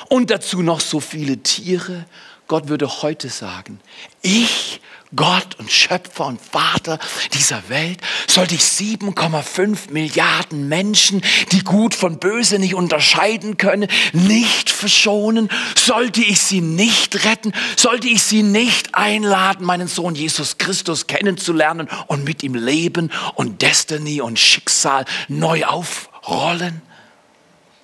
und 0.10 0.30
dazu 0.30 0.62
noch 0.62 0.80
so 0.80 1.00
viele 1.00 1.38
Tiere. 1.38 2.06
Gott 2.48 2.68
würde 2.68 3.02
heute 3.02 3.30
sagen, 3.30 3.80
ich 4.22 4.82
Gott 5.16 5.56
und 5.60 5.72
Schöpfer 5.72 6.26
und 6.26 6.42
Vater 6.42 7.00
dieser 7.34 7.70
Welt, 7.70 8.00
sollte 8.28 8.56
ich 8.56 8.62
7,5 8.62 9.92
Milliarden 9.92 10.68
Menschen, 10.68 11.22
die 11.52 11.64
gut 11.64 11.94
von 11.96 12.20
böse 12.20 12.60
nicht 12.60 12.76
unterscheiden 12.76 13.58
können, 13.58 13.88
nicht 14.14 14.70
verschonen? 14.70 15.50
Sollte 15.76 16.22
ich 16.22 16.42
sie 16.42 16.62
nicht 16.62 17.24
retten? 17.26 17.54
Sollte 17.78 18.08
ich 18.08 18.24
sie 18.24 18.44
nicht 18.44 18.96
einladen, 18.96 19.66
meinen 19.66 19.88
Sohn 19.88 20.16
Jesus 20.16 20.58
Christus 20.58 21.08
kennenzulernen 21.08 21.88
und 22.08 22.26
mit 22.26 22.44
ihm 22.44 22.56
leben 22.56 23.12
und 23.36 23.62
Destiny 23.62 24.22
und 24.22 24.40
Schicksal 24.40 25.06
neu 25.28 25.66
aufrollen? 25.66 26.82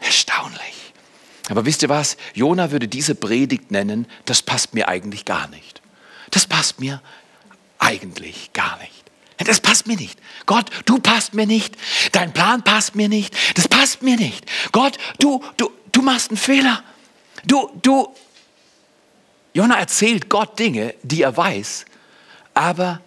Erstaunlich. 0.02 0.81
Aber 1.52 1.66
wisst 1.66 1.84
ihr 1.84 1.90
was? 1.90 2.16
Jona 2.34 2.72
würde 2.72 2.88
diese 2.88 3.14
Predigt 3.14 3.72
nennen, 3.72 4.08
das 4.24 4.42
passt 4.42 4.74
mir 4.74 4.88
eigentlich 4.88 5.26
gar 5.26 5.50
nicht. 5.50 5.82
Das 6.30 6.48
passt 6.48 6.80
mir 6.80 7.02
eigentlich 7.78 8.54
gar 8.54 8.80
nicht. 8.80 9.04
Das 9.38 9.60
passt 9.60 9.86
mir 9.86 9.98
nicht. 9.98 10.18
Gott, 10.46 10.70
du 10.86 11.00
passt 11.00 11.34
mir 11.34 11.46
nicht. 11.46 11.76
Dein 12.14 12.32
Plan 12.32 12.64
passt 12.64 12.96
mir 12.96 13.10
nicht. 13.10 13.36
Das 13.58 13.68
passt 13.68 14.02
mir 14.02 14.16
nicht. 14.16 14.46
Gott, 14.72 14.98
du, 15.20 15.44
du, 15.58 15.70
du 15.92 16.02
machst 16.02 16.30
einen 16.30 16.38
Fehler. 16.38 16.84
Du, 17.44 17.70
du. 17.82 18.16
Jona 19.54 19.78
erzählt 19.78 20.30
Gott 20.30 20.58
Dinge, 20.58 20.96
die 21.04 21.24
er 21.24 21.36
weiß, 21.36 21.84
aber 22.54 23.02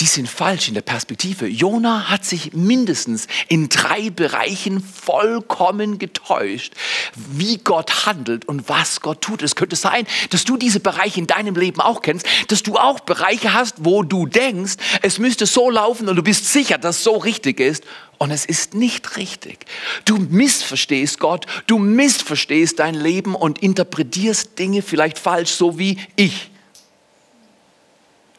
die 0.00 0.06
sind 0.06 0.28
falsch 0.28 0.68
in 0.68 0.74
der 0.74 0.82
Perspektive. 0.82 1.46
Jona 1.46 2.08
hat 2.08 2.24
sich 2.24 2.52
mindestens 2.54 3.28
in 3.48 3.68
drei 3.68 4.10
Bereichen 4.10 4.82
vollkommen 4.82 5.98
getäuscht, 5.98 6.72
wie 7.14 7.58
Gott 7.58 8.06
handelt 8.06 8.46
und 8.46 8.68
was 8.68 9.00
Gott 9.00 9.20
tut. 9.20 9.42
Es 9.42 9.54
könnte 9.54 9.76
sein, 9.76 10.06
dass 10.30 10.44
du 10.44 10.56
diese 10.56 10.80
Bereiche 10.80 11.20
in 11.20 11.26
deinem 11.26 11.54
Leben 11.54 11.80
auch 11.80 12.02
kennst, 12.02 12.26
dass 12.48 12.62
du 12.62 12.76
auch 12.76 13.00
Bereiche 13.00 13.54
hast, 13.54 13.76
wo 13.84 14.02
du 14.02 14.26
denkst, 14.26 14.74
es 15.02 15.18
müsste 15.18 15.46
so 15.46 15.70
laufen 15.70 16.08
und 16.08 16.16
du 16.16 16.22
bist 16.22 16.52
sicher, 16.52 16.78
dass 16.78 16.98
es 16.98 17.04
so 17.04 17.16
richtig 17.16 17.60
ist 17.60 17.84
und 18.18 18.30
es 18.30 18.44
ist 18.44 18.74
nicht 18.74 19.16
richtig. 19.16 19.66
Du 20.04 20.16
missverstehst 20.16 21.18
Gott, 21.18 21.46
du 21.66 21.78
missverstehst 21.78 22.78
dein 22.78 22.94
Leben 22.94 23.34
und 23.34 23.60
interpretierst 23.62 24.58
Dinge 24.58 24.82
vielleicht 24.82 25.18
falsch, 25.18 25.50
so 25.50 25.78
wie 25.78 25.98
ich 26.16 26.51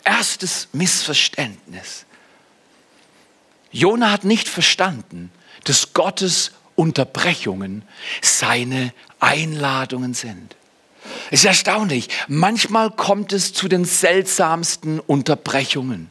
erstes 0.04 0.68
Missverständnis. 0.74 2.06
Jona 3.72 4.12
hat 4.12 4.24
nicht 4.24 4.48
verstanden, 4.48 5.32
dass 5.64 5.94
Gottes 5.94 6.52
Unterbrechungen 6.76 7.84
seine 8.22 8.94
Einladungen 9.20 10.14
sind. 10.14 10.56
Es 11.32 11.42
ist 11.42 11.46
erstaunlich, 11.46 12.10
manchmal 12.28 12.92
kommt 12.92 13.34
es 13.34 13.54
zu 13.54 13.68
den 13.68 13.86
seltsamsten 13.86 15.00
Unterbrechungen. 15.00 16.10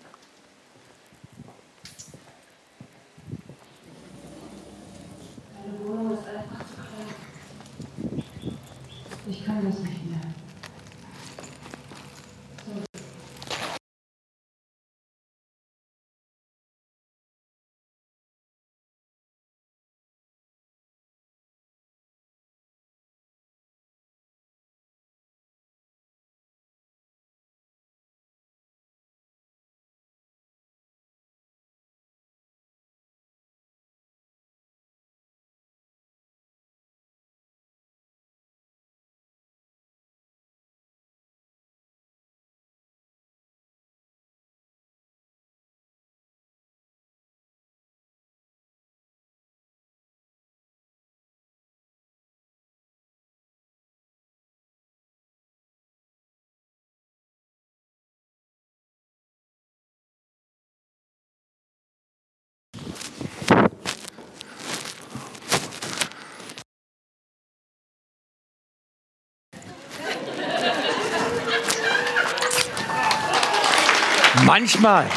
Manchmal, 74.55 75.09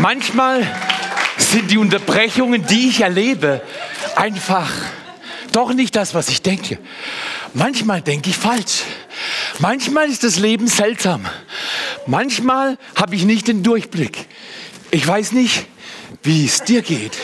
manchmal 0.00 0.62
sind 1.38 1.72
die 1.72 1.76
Unterbrechungen, 1.76 2.64
die 2.64 2.88
ich 2.88 3.00
erlebe, 3.00 3.60
einfach 4.14 4.72
doch 5.50 5.74
nicht 5.74 5.96
das, 5.96 6.14
was 6.14 6.28
ich 6.28 6.40
denke. 6.40 6.78
Manchmal 7.52 8.02
denke 8.02 8.30
ich 8.30 8.36
falsch. 8.36 8.84
Manchmal 9.58 10.08
ist 10.08 10.22
das 10.22 10.38
Leben 10.38 10.68
seltsam. 10.68 11.26
Manchmal 12.06 12.78
habe 12.94 13.16
ich 13.16 13.24
nicht 13.24 13.48
den 13.48 13.64
Durchblick. 13.64 14.26
Ich 14.92 15.04
weiß 15.04 15.32
nicht, 15.32 15.66
wie 16.22 16.46
es 16.46 16.62
dir 16.62 16.82
geht. 16.82 17.18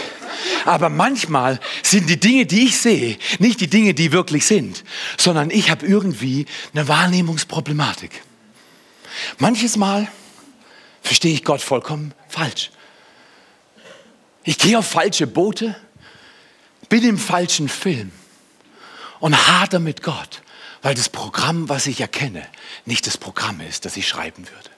Aber 0.65 0.89
manchmal 0.89 1.61
sind 1.85 2.11
die 2.11 2.19
Dinge, 2.19 2.45
die 2.45 2.65
ich 2.65 2.77
sehe, 2.77 3.19
nicht 3.39 3.61
die 3.61 3.69
Dinge, 3.69 3.95
die 3.95 4.11
wirklich 4.11 4.47
sind, 4.47 4.83
sondern 5.17 5.53
ich 5.53 5.71
habe 5.71 5.87
irgendwie 5.87 6.47
eine 6.75 6.89
Wahrnehmungsproblematik. 6.89 8.11
Manches 9.39 9.77
Mal 9.77 10.09
verstehe 11.03 11.35
ich 11.35 11.45
Gott 11.45 11.61
vollkommen 11.61 12.15
falsch. 12.29 12.71
Ich 14.45 14.59
gehe 14.59 14.79
auf 14.79 14.89
falsche 14.89 15.27
Boote, 15.27 15.77
bin 16.89 17.05
im 17.05 17.19
falschen 17.19 17.69
Film 17.69 18.11
und 19.21 19.37
hader 19.49 19.79
mit 19.79 20.03
Gott, 20.03 20.43
weil 20.83 20.95
das 20.95 21.09
Programm, 21.09 21.69
was 21.69 21.87
ich 21.87 22.01
erkenne, 22.01 22.47
nicht 22.87 23.07
das 23.07 23.17
Programm 23.17 23.61
ist, 23.61 23.85
das 23.85 23.97
ich 23.97 24.09
schreiben 24.09 24.49
würde. 24.49 24.71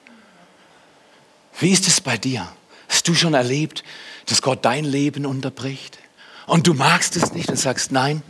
Wie 1.61 1.71
ist 1.71 1.87
es 1.87 2.01
bei 2.01 2.19
dir? 2.19 2.47
Hast 2.89 3.09
du 3.09 3.15
schon 3.15 3.35
erlebt, 3.35 3.85
dass 4.27 4.43
Gott 4.43 4.65
dein 4.65 4.85
Leben 4.85 5.25
unterbricht? 5.25 5.99
Und 6.47 6.67
du 6.67 6.75
magst 6.75 7.17
es 7.17 7.33
nicht 7.33 7.49
und 7.49 7.57
sagst, 7.57 7.91
nein, 7.91 8.23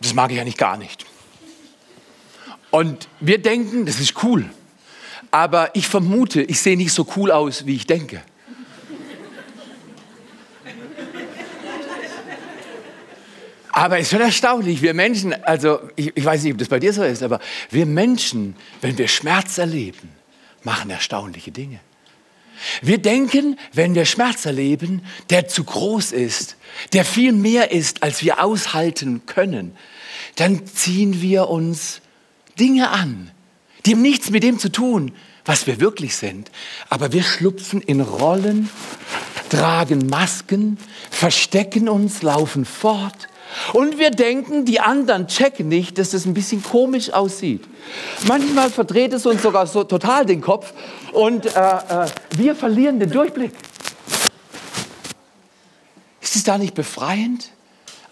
das 0.00 0.14
mag 0.14 0.32
ich 0.32 0.40
eigentlich 0.40 0.56
gar 0.56 0.76
nicht. 0.76 1.06
Und 2.70 3.08
wir 3.20 3.40
denken, 3.40 3.86
das 3.86 4.00
ist 4.00 4.22
cool. 4.22 4.50
Aber 5.30 5.70
ich 5.74 5.86
vermute, 5.86 6.42
ich 6.42 6.60
sehe 6.60 6.76
nicht 6.76 6.92
so 6.92 7.06
cool 7.16 7.30
aus, 7.30 7.66
wie 7.66 7.76
ich 7.76 7.86
denke. 7.86 8.22
Aber 13.72 13.98
es 13.98 14.06
ist 14.06 14.10
schon 14.10 14.20
erstaunlich, 14.20 14.82
wir 14.82 14.94
Menschen, 14.94 15.32
also 15.44 15.80
ich, 15.94 16.14
ich, 16.14 16.24
weiß 16.24 16.42
nicht, 16.42 16.52
ob 16.52 16.58
das 16.58 16.68
bei 16.68 16.80
dir 16.80 16.92
so 16.92 17.02
ist, 17.04 17.22
aber 17.22 17.38
wir 17.70 17.86
Menschen, 17.86 18.56
wenn 18.80 18.98
wir 18.98 19.08
Schmerz 19.08 19.58
erleben, 19.58 20.10
machen 20.64 20.90
erstaunliche 20.90 21.52
Dinge. 21.52 21.80
Wir 22.82 22.98
denken, 22.98 23.58
wenn 23.72 23.94
wir 23.94 24.04
Schmerz 24.04 24.44
erleben, 24.44 25.02
der 25.30 25.48
zu 25.48 25.64
groß 25.64 26.12
ist, 26.12 26.56
der 26.92 27.04
viel 27.04 27.32
mehr 27.32 27.70
ist, 27.70 28.02
als 28.02 28.22
wir 28.22 28.42
aushalten 28.44 29.22
können, 29.24 29.74
dann 30.36 30.66
ziehen 30.66 31.22
wir 31.22 31.48
uns 31.48 32.02
Dinge 32.58 32.90
an, 32.90 33.30
die 33.86 33.92
haben 33.92 34.02
nichts 34.02 34.30
mit 34.30 34.42
dem 34.42 34.58
zu 34.58 34.70
tun, 34.70 35.12
was 35.44 35.66
wir 35.66 35.80
wirklich 35.80 36.16
sind. 36.16 36.50
Aber 36.88 37.12
wir 37.12 37.22
schlupfen 37.22 37.80
in 37.80 38.00
Rollen, 38.00 38.68
tragen 39.48 40.06
Masken, 40.06 40.78
verstecken 41.10 41.88
uns, 41.88 42.22
laufen 42.22 42.64
fort. 42.64 43.28
Und 43.72 43.98
wir 43.98 44.10
denken, 44.10 44.64
die 44.64 44.80
anderen 44.80 45.26
checken 45.26 45.68
nicht, 45.68 45.98
dass 45.98 46.10
das 46.10 46.24
ein 46.24 46.34
bisschen 46.34 46.62
komisch 46.62 47.12
aussieht. 47.12 47.64
Manchmal 48.28 48.70
verdreht 48.70 49.12
es 49.12 49.26
uns 49.26 49.42
sogar 49.42 49.66
so 49.66 49.82
total 49.82 50.24
den 50.24 50.40
Kopf 50.40 50.72
und 51.12 51.46
äh, 51.46 51.48
äh, 51.48 52.06
wir 52.36 52.54
verlieren 52.54 53.00
den 53.00 53.10
Durchblick. 53.10 53.52
Ist 56.20 56.36
es 56.36 56.44
da 56.44 56.58
nicht 56.58 56.74
befreiend, 56.74 57.50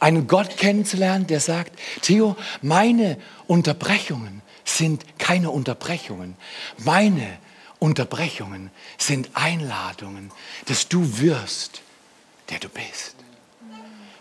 einen 0.01 0.27
Gott 0.27 0.57
kennenzulernen, 0.57 1.29
der 1.29 1.41
sagt, 1.41 1.79
Theo, 2.03 2.37
meine 2.63 3.17
Unterbrechungen 3.47 4.43
sind 4.69 5.19
keine 5.19 5.51
Unterbrechungen. 5.51 6.37
Meine 6.79 7.39
Unterbrechungen 7.79 8.71
sind 8.97 9.31
Einladungen, 9.35 10.31
dass 10.67 10.89
du 10.89 11.21
wirst, 11.21 11.83
der 12.51 12.59
du 12.59 12.69
bist. 12.69 13.15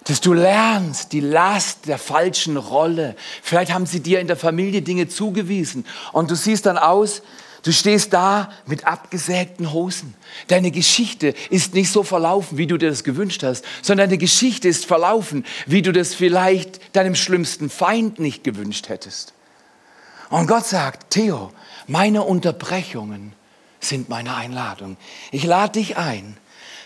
Dass 0.06 0.22
du 0.22 0.34
lernst 0.34 1.12
die 1.12 1.20
Last 1.20 1.88
der 1.88 1.98
falschen 1.98 2.56
Rolle. 2.56 3.16
Vielleicht 3.42 3.74
haben 3.74 3.86
sie 3.86 4.00
dir 4.00 4.20
in 4.20 4.28
der 4.28 4.38
Familie 4.38 4.82
Dinge 4.82 5.08
zugewiesen 5.10 5.86
und 6.14 6.32
du 6.32 6.36
siehst 6.36 6.66
dann 6.66 6.78
aus, 6.78 7.22
du 7.64 7.74
stehst 7.74 8.14
da 8.14 8.50
mit 8.68 8.88
abgesägten 8.88 9.74
Hosen. 9.74 10.14
Deine 10.48 10.72
Geschichte 10.72 11.34
ist 11.50 11.74
nicht 11.74 11.92
so 11.92 12.04
verlaufen, 12.04 12.58
wie 12.58 12.68
du 12.68 12.78
dir 12.78 12.90
das 12.90 13.04
gewünscht 13.04 13.44
hast, 13.44 13.66
sondern 13.82 14.10
deine 14.10 14.18
Geschichte 14.18 14.70
ist 14.70 14.86
verlaufen, 14.86 15.46
wie 15.66 15.82
du 15.82 15.92
das 15.92 16.14
vielleicht 16.14 16.96
deinem 16.96 17.16
schlimmsten 17.16 17.70
Feind 17.70 18.20
nicht 18.20 18.46
gewünscht 18.46 18.88
hättest. 18.88 19.34
Und 20.30 20.48
Gott 20.48 20.66
sagt, 20.66 21.12
Theo, 21.12 21.52
meine 21.88 22.24
Unterbrechungen 22.24 23.34
sind 23.80 24.10
meine 24.10 24.36
Einladung. 24.36 24.98
Ich 25.32 25.44
lade 25.44 25.74
dich 25.74 25.98
ein, 25.98 26.38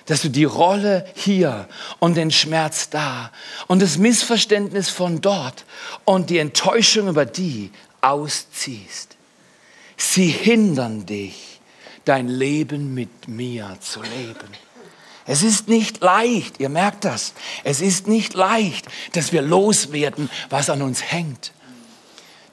dass 0.06 0.21
du 0.21 0.30
die 0.30 0.43
Rolle 0.43 1.06
hier 1.15 1.67
und 1.99 2.17
den 2.17 2.32
Schmerz 2.32 2.89
da 2.89 3.32
und 3.67 3.82
das 3.82 3.97
Missverständnis 3.97 4.89
von 4.89 5.21
dort 5.21 5.65
und 6.06 6.30
die 6.30 6.38
Enttäuschung 6.38 7.08
über 7.08 7.25
die 7.25 7.71
ausziehst. 8.01 9.15
Sie 9.97 10.27
hindern 10.27 11.06
dich, 11.06 11.62
dein 12.06 12.27
Leben 12.27 12.93
mit 12.93 13.27
mir 13.27 13.77
zu 13.80 14.01
leben. 14.01 14.49
Es 15.27 15.43
ist 15.43 15.67
nicht 15.67 16.01
leicht, 16.01 16.60
ihr 16.60 16.69
merkt 16.69 17.06
das, 17.06 17.34
es 17.63 17.80
ist 17.80 18.08
nicht 18.08 18.34
leicht, 18.34 18.88
dass 19.13 19.32
wir 19.32 19.43
loswerden, 19.43 20.30
was 20.49 20.69
an 20.69 20.82
uns 20.82 21.12
hängt 21.12 21.54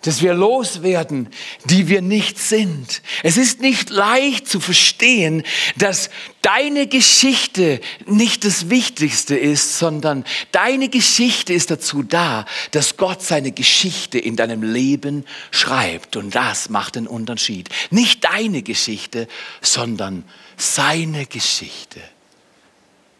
dass 0.03 0.23
wir 0.23 0.33
loswerden, 0.33 1.29
die 1.65 1.89
wir 1.89 2.03
nicht 2.03 2.39
sind. 2.39 3.03
Es 3.25 3.37
ist 3.37 3.61
nicht 3.61 3.91
leicht 3.91 4.47
zu 4.47 4.61
verstehen, 4.61 5.43
dass 5.77 6.09
deine 6.43 6.87
Geschichte 6.87 7.81
nicht 8.07 8.45
das 8.45 8.71
Wichtigste 8.71 9.37
ist, 9.37 9.79
sondern 9.79 10.25
deine 10.53 10.89
Geschichte 10.89 11.53
ist 11.53 11.71
dazu 11.73 12.05
da, 12.05 12.47
dass 12.71 12.97
Gott 12.97 13.23
seine 13.23 13.51
Geschichte 13.51 14.19
in 14.19 14.37
deinem 14.37 14.63
Leben 14.63 15.25
schreibt. 15.51 16.17
Und 16.17 16.35
das 16.35 16.69
macht 16.69 16.95
den 16.95 17.09
Unterschied. 17.09 17.69
Nicht 17.91 18.25
deine 18.25 18.63
Geschichte, 18.63 19.27
sondern 19.63 20.25
seine 20.57 21.27
Geschichte 21.27 22.01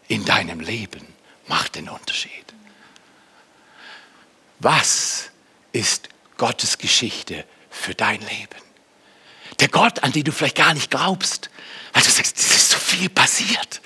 in 0.07 0.23
deinem 0.23 0.61
Leben 0.61 1.05
macht 1.47 1.75
den 1.75 1.89
Unterschied. 1.89 2.31
Was 4.59 5.29
ist 5.71 6.09
Gottes 6.39 6.79
Geschichte 6.79 7.45
für 7.69 7.93
dein 7.93 8.19
Leben. 8.21 8.57
Der 9.59 9.67
Gott, 9.67 10.03
an 10.03 10.11
den 10.11 10.23
du 10.23 10.31
vielleicht 10.31 10.55
gar 10.55 10.73
nicht 10.73 10.89
glaubst, 10.89 11.51
weil 11.93 12.01
du 12.01 12.09
sagst, 12.09 12.39
es 12.39 12.55
ist 12.55 12.71
so 12.71 12.77
viel 12.77 13.09
passiert. 13.09 13.81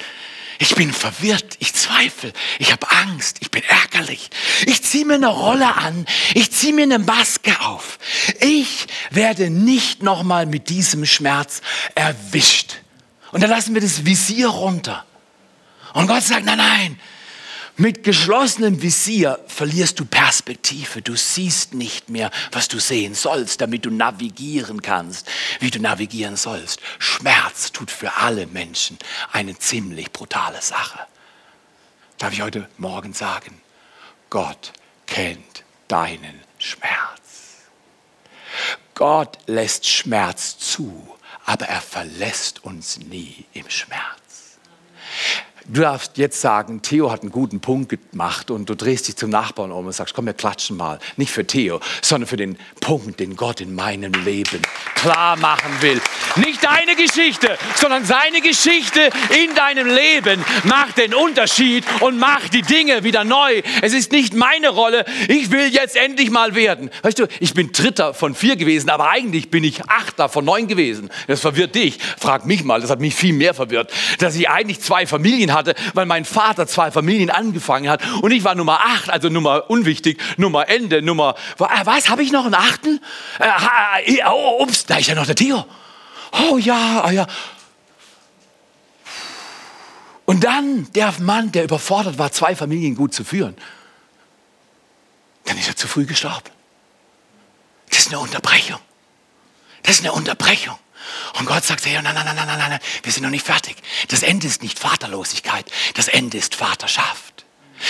Ich 0.59 0.75
bin 0.75 0.93
verwirrt, 0.93 1.57
ich 1.59 1.73
zweifle, 1.73 2.31
ich 2.59 2.71
habe 2.71 2.89
Angst, 2.89 3.37
ich 3.41 3.51
bin 3.51 3.63
ärgerlich. 3.63 4.29
Ich 4.65 4.83
ziehe 4.83 5.03
mir 5.03 5.15
eine 5.15 5.27
Rolle 5.27 5.75
an, 5.75 6.05
ich 6.35 6.51
ziehe 6.51 6.73
mir 6.73 6.83
eine 6.83 6.99
Maske 6.99 7.59
auf. 7.61 7.97
Ich 8.39 8.87
werde 9.09 9.49
nicht 9.49 10.03
nochmal 10.03 10.45
mit 10.45 10.69
diesem 10.69 11.05
Schmerz 11.05 11.61
erwischt. 11.95 12.75
Und 13.31 13.41
dann 13.41 13.49
lassen 13.49 13.73
wir 13.73 13.81
das 13.81 14.05
Visier 14.05 14.47
runter. 14.47 15.05
Und 15.93 16.07
Gott 16.07 16.23
sagt, 16.23 16.45
nein, 16.45 16.59
nein, 16.59 16.99
mit 17.77 18.03
geschlossenem 18.03 18.81
Visier 18.81 19.39
verlierst 19.47 19.99
du 19.99 20.05
Perspektive. 20.05 21.01
Du 21.01 21.15
siehst 21.15 21.73
nicht 21.73 22.09
mehr, 22.09 22.29
was 22.51 22.67
du 22.67 22.79
sehen 22.79 23.15
sollst, 23.15 23.61
damit 23.61 23.85
du 23.85 23.89
navigieren 23.89 24.81
kannst, 24.81 25.27
wie 25.59 25.71
du 25.71 25.79
navigieren 25.79 26.35
sollst. 26.35 26.79
Schmerz 26.99 27.71
tut 27.71 27.89
für 27.89 28.13
alle 28.13 28.47
Menschen 28.47 28.97
eine 29.31 29.57
ziemlich 29.57 30.11
brutale 30.11 30.61
Sache. 30.61 30.99
Darf 32.17 32.33
ich 32.33 32.41
heute 32.41 32.69
Morgen 32.77 33.13
sagen, 33.13 33.59
Gott 34.29 34.73
kennt 35.07 35.63
deinen 35.87 36.39
Schmerz. 36.59 37.13
Gott 38.93 39.37
lässt 39.47 39.87
Schmerz 39.87 40.57
zu, 40.57 41.17
aber 41.45 41.65
er 41.65 41.81
verlässt 41.81 42.63
uns 42.63 42.99
nie 42.99 43.45
im 43.53 43.69
Schmerz. 43.69 44.22
Du 45.65 45.79
darfst 45.79 46.17
jetzt 46.17 46.41
sagen, 46.41 46.81
Theo 46.81 47.09
hat 47.09 47.21
einen 47.21 47.31
guten 47.31 47.61
Punkt 47.61 47.97
gemacht 48.11 48.51
und 48.51 48.69
du 48.69 48.75
drehst 48.75 49.07
dich 49.07 49.15
zum 49.15 49.29
Nachbarn 49.29 49.71
um 49.71 49.85
und 49.85 49.93
sagst, 49.93 50.13
komm, 50.13 50.25
wir 50.25 50.33
klatschen 50.33 50.75
mal. 50.75 50.99
Nicht 51.15 51.31
für 51.31 51.47
Theo, 51.47 51.79
sondern 52.01 52.27
für 52.27 52.35
den 52.35 52.57
Punkt, 52.81 53.21
den 53.21 53.37
Gott 53.37 53.61
in 53.61 53.73
meinem 53.73 54.11
Leben 54.25 54.61
klar 54.95 55.37
machen 55.37 55.71
will. 55.79 56.01
Nicht 56.35 56.61
deine 56.63 56.95
Geschichte, 56.97 57.57
sondern 57.75 58.03
seine 58.03 58.41
Geschichte 58.41 59.09
in 59.29 59.55
deinem 59.55 59.87
Leben 59.87 60.43
macht 60.65 60.97
den 60.97 61.13
Unterschied 61.13 61.85
und 62.01 62.19
macht 62.19 62.53
die 62.53 62.61
Dinge 62.61 63.05
wieder 63.05 63.23
neu. 63.23 63.61
Es 63.81 63.93
ist 63.93 64.11
nicht 64.11 64.33
meine 64.33 64.67
Rolle, 64.67 65.05
ich 65.29 65.49
will 65.49 65.69
jetzt 65.69 65.95
endlich 65.95 66.29
mal 66.29 66.55
werden. 66.55 66.89
Weißt 67.03 67.19
du, 67.19 67.27
ich 67.39 67.53
bin 67.53 67.71
Dritter 67.71 68.13
von 68.13 68.35
vier 68.35 68.57
gewesen, 68.57 68.89
aber 68.89 69.09
eigentlich 69.09 69.49
bin 69.49 69.63
ich 69.63 69.81
Achter 69.87 70.27
von 70.27 70.43
neun 70.43 70.67
gewesen. 70.67 71.09
Das 71.27 71.39
verwirrt 71.39 71.75
dich. 71.75 71.99
Frag 72.19 72.45
mich 72.45 72.65
mal, 72.65 72.81
das 72.81 72.89
hat 72.89 72.99
mich 72.99 73.15
viel 73.15 73.33
mehr 73.33 73.53
verwirrt, 73.53 73.93
dass 74.19 74.35
ich 74.35 74.49
eigentlich 74.49 74.81
zwei 74.81 75.07
Familien 75.07 75.52
hatte, 75.53 75.75
weil 75.93 76.05
mein 76.05 76.25
Vater 76.25 76.67
zwei 76.67 76.91
Familien 76.91 77.29
angefangen 77.29 77.89
hat 77.89 78.01
und 78.21 78.31
ich 78.31 78.43
war 78.43 78.55
Nummer 78.55 78.81
acht, 78.81 79.09
also 79.09 79.29
Nummer 79.29 79.69
unwichtig, 79.69 80.21
Nummer 80.37 80.67
Ende, 80.69 81.01
Nummer, 81.01 81.35
was, 81.57 82.09
habe 82.09 82.23
ich 82.23 82.31
noch 82.31 82.45
einen 82.45 82.55
Achten? 82.55 82.99
Äh, 83.39 84.17
oh, 84.29 84.63
ups, 84.63 84.85
da 84.85 84.97
ist 84.97 85.07
ja 85.07 85.15
noch 85.15 85.25
der 85.25 85.35
Theo. 85.35 85.65
Oh 86.49 86.57
ja, 86.57 87.01
ah 87.03 87.11
ja. 87.11 87.27
Und 90.25 90.43
dann 90.43 90.91
der 90.93 91.13
Mann, 91.19 91.51
der 91.51 91.63
überfordert 91.63 92.17
war, 92.17 92.31
zwei 92.31 92.55
Familien 92.55 92.95
gut 92.95 93.13
zu 93.13 93.23
führen, 93.23 93.55
dann 95.45 95.57
ist 95.57 95.67
er 95.67 95.75
zu 95.75 95.87
früh 95.87 96.05
gestorben. 96.05 96.49
Das 97.89 97.99
ist 97.99 98.07
eine 98.07 98.19
Unterbrechung. 98.19 98.79
Das 99.83 99.95
ist 99.95 100.01
eine 100.01 100.13
Unterbrechung. 100.13 100.77
Und 101.39 101.45
Gott 101.45 101.63
sagt, 101.63 101.85
hey, 101.85 101.93
nein, 102.01 102.15
nein, 102.15 102.25
nein, 102.25 102.35
nein, 102.35 102.57
nein, 102.57 102.79
wir 103.01 103.11
sind 103.11 103.23
noch 103.23 103.29
nicht 103.29 103.45
fertig. 103.45 103.75
Das 104.07 104.23
Ende 104.23 104.47
ist 104.47 104.63
nicht 104.63 104.79
Vaterlosigkeit, 104.79 105.65
das 105.95 106.07
Ende 106.07 106.37
ist 106.37 106.55
Vaterschaft. 106.55 107.45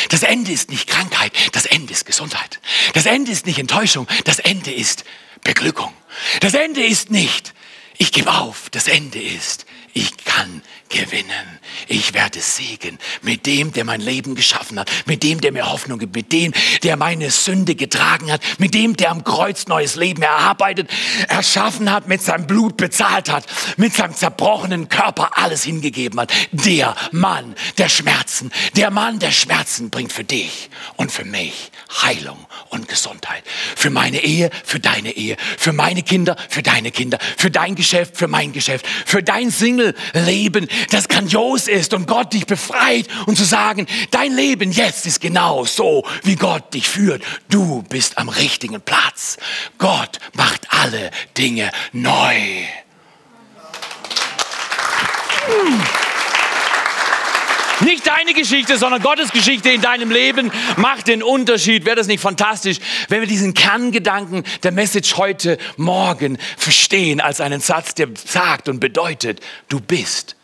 Das 0.09 0.23
Ende 0.23 0.51
ist 0.51 0.69
nicht 0.69 0.87
Krankheit, 0.87 1.33
das 1.51 1.65
Ende 1.65 1.93
ist 1.93 2.05
Gesundheit. 2.05 2.59
Das 2.93 3.05
Ende 3.05 3.31
ist 3.31 3.45
nicht 3.45 3.59
Enttäuschung, 3.59 4.07
das 4.23 4.39
Ende 4.39 4.71
ist 4.71 5.03
Beglückung. 5.43 5.93
Das 6.39 6.53
Ende 6.53 6.83
ist 6.83 7.11
nicht, 7.11 7.53
ich 7.97 8.11
gebe 8.11 8.33
auf, 8.33 8.69
das 8.71 8.87
Ende 8.87 9.21
ist, 9.21 9.65
ich 9.93 10.17
kann 10.25 10.61
gewinnen. 10.93 11.59
Ich 11.87 12.13
werde 12.13 12.39
siegen 12.39 12.99
mit 13.21 13.45
dem, 13.45 13.73
der 13.73 13.83
mein 13.83 13.99
Leben 13.99 14.35
geschaffen 14.35 14.79
hat, 14.79 14.89
mit 15.05 15.23
dem, 15.23 15.41
der 15.41 15.51
mir 15.51 15.71
Hoffnung 15.71 15.99
gibt, 15.99 16.15
mit 16.15 16.31
dem, 16.31 16.53
der 16.83 16.97
meine 16.97 17.31
Sünde 17.31 17.75
getragen 17.75 18.31
hat, 18.31 18.41
mit 18.59 18.73
dem, 18.73 18.95
der 18.95 19.11
am 19.11 19.23
Kreuz 19.23 19.67
neues 19.67 19.95
Leben 19.95 20.21
erarbeitet, 20.21 20.89
erschaffen 21.27 21.91
hat, 21.91 22.07
mit 22.07 22.21
seinem 22.21 22.47
Blut 22.47 22.77
bezahlt 22.77 23.29
hat, 23.29 23.45
mit 23.75 23.93
seinem 23.93 24.15
zerbrochenen 24.15 24.87
Körper 24.87 25.37
alles 25.37 25.63
hingegeben 25.63 26.19
hat. 26.19 26.31
Der 26.51 26.95
Mann 27.11 27.55
der 27.77 27.89
Schmerzen, 27.89 28.51
der 28.75 28.91
Mann 28.91 29.19
der 29.19 29.31
Schmerzen 29.31 29.89
bringt 29.89 30.13
für 30.13 30.23
dich 30.23 30.69
und 30.95 31.11
für 31.11 31.25
mich 31.25 31.71
Heilung 32.01 32.45
und 32.69 32.87
Gesundheit. 32.87 33.43
Für 33.75 33.89
meine 33.89 34.23
Ehe, 34.23 34.49
für 34.63 34.79
deine 34.79 35.11
Ehe, 35.11 35.37
für 35.57 35.73
meine 35.73 36.03
Kinder, 36.03 36.35
für 36.49 36.63
deine 36.63 36.91
Kinder, 36.91 37.17
für 37.37 37.51
dein 37.51 37.75
Geschäft, 37.75 38.17
für 38.17 38.27
mein 38.27 38.53
Geschäft, 38.53 38.85
für 39.05 39.23
dein 39.23 39.51
Single-Leben, 39.51 40.67
das 40.89 41.07
grandios 41.07 41.67
ist 41.67 41.93
und 41.93 42.07
Gott 42.07 42.33
dich 42.33 42.45
befreit 42.45 43.07
und 43.25 43.37
zu 43.37 43.43
sagen, 43.43 43.87
dein 44.11 44.33
Leben 44.35 44.71
jetzt 44.71 45.05
ist 45.05 45.21
genau 45.21 45.65
so, 45.65 46.05
wie 46.23 46.35
Gott 46.35 46.73
dich 46.73 46.87
führt. 46.87 47.23
Du 47.49 47.83
bist 47.83 48.17
am 48.17 48.29
richtigen 48.29 48.81
Platz. 48.81 49.37
Gott 49.77 50.19
macht 50.33 50.67
alle 50.69 51.11
Dinge 51.37 51.71
neu. 51.91 52.65
Hm. 55.45 55.81
Nicht 57.83 58.07
deine 58.07 58.33
Geschichte, 58.33 58.77
sondern 58.77 59.01
Gottes 59.01 59.31
Geschichte 59.31 59.69
in 59.69 59.81
deinem 59.81 60.09
Leben 60.09 60.51
macht 60.77 61.07
den 61.07 61.21
Unterschied. 61.21 61.85
Wäre 61.85 61.97
das 61.97 62.07
nicht 62.07 62.21
fantastisch, 62.21 62.77
wenn 63.09 63.19
wir 63.19 63.27
diesen 63.27 63.53
Kerngedanken 63.53 64.43
der 64.63 64.71
Message 64.71 65.17
heute 65.17 65.57
Morgen 65.75 66.37
verstehen 66.57 67.19
als 67.19 67.41
einen 67.41 67.59
Satz, 67.59 67.93
der 67.95 68.07
sagt 68.15 68.69
und 68.69 68.79
bedeutet, 68.79 69.41
du 69.67 69.81
bist. 69.81 70.37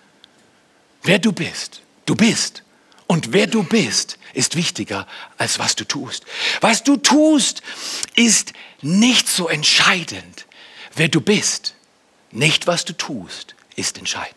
Wer 1.03 1.19
du 1.19 1.31
bist. 1.31 1.81
Du 2.05 2.15
bist. 2.15 2.63
Und 3.07 3.33
wer 3.33 3.47
du 3.47 3.63
bist, 3.63 4.19
ist 4.33 4.55
wichtiger 4.55 5.07
als 5.37 5.57
was 5.57 5.75
du 5.75 5.83
tust. 5.83 6.25
Was 6.61 6.83
du 6.83 6.97
tust, 6.97 7.61
ist 8.15 8.53
nicht 8.81 9.27
so 9.27 9.47
entscheidend. 9.47 10.45
Wer 10.95 11.07
du 11.07 11.21
bist, 11.21 11.75
nicht 12.31 12.67
was 12.67 12.85
du 12.85 12.93
tust, 12.93 13.55
ist 13.75 13.97
entscheidend. 13.97 14.35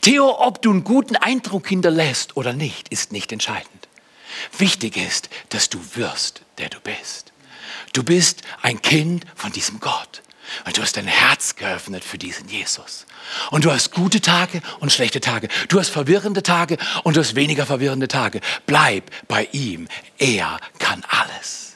Theo, 0.00 0.38
ob 0.38 0.62
du 0.62 0.70
einen 0.70 0.84
guten 0.84 1.16
Eindruck 1.16 1.68
hinterlässt 1.68 2.36
oder 2.36 2.52
nicht, 2.52 2.88
ist 2.88 3.10
nicht 3.10 3.32
entscheidend. 3.32 3.88
Wichtig 4.56 4.96
ist, 4.96 5.28
dass 5.48 5.68
du 5.68 5.80
wirst, 5.94 6.42
der 6.58 6.68
du 6.68 6.80
bist. 6.80 7.32
Du 7.92 8.02
bist 8.02 8.42
ein 8.62 8.80
Kind 8.80 9.26
von 9.34 9.52
diesem 9.52 9.80
Gott. 9.80 10.22
Und 10.64 10.76
du 10.76 10.82
hast 10.82 10.96
dein 10.96 11.06
Herz 11.06 11.56
geöffnet 11.56 12.04
für 12.04 12.18
diesen 12.18 12.48
Jesus. 12.48 13.06
Und 13.50 13.64
du 13.64 13.72
hast 13.72 13.92
gute 13.92 14.20
Tage 14.20 14.62
und 14.80 14.92
schlechte 14.92 15.20
Tage. 15.20 15.48
Du 15.68 15.78
hast 15.78 15.88
verwirrende 15.88 16.42
Tage 16.42 16.78
und 17.02 17.16
du 17.16 17.20
hast 17.20 17.34
weniger 17.34 17.66
verwirrende 17.66 18.08
Tage. 18.08 18.40
Bleib 18.66 19.10
bei 19.28 19.48
ihm. 19.52 19.88
Er 20.18 20.58
kann 20.78 21.02
alles. 21.08 21.72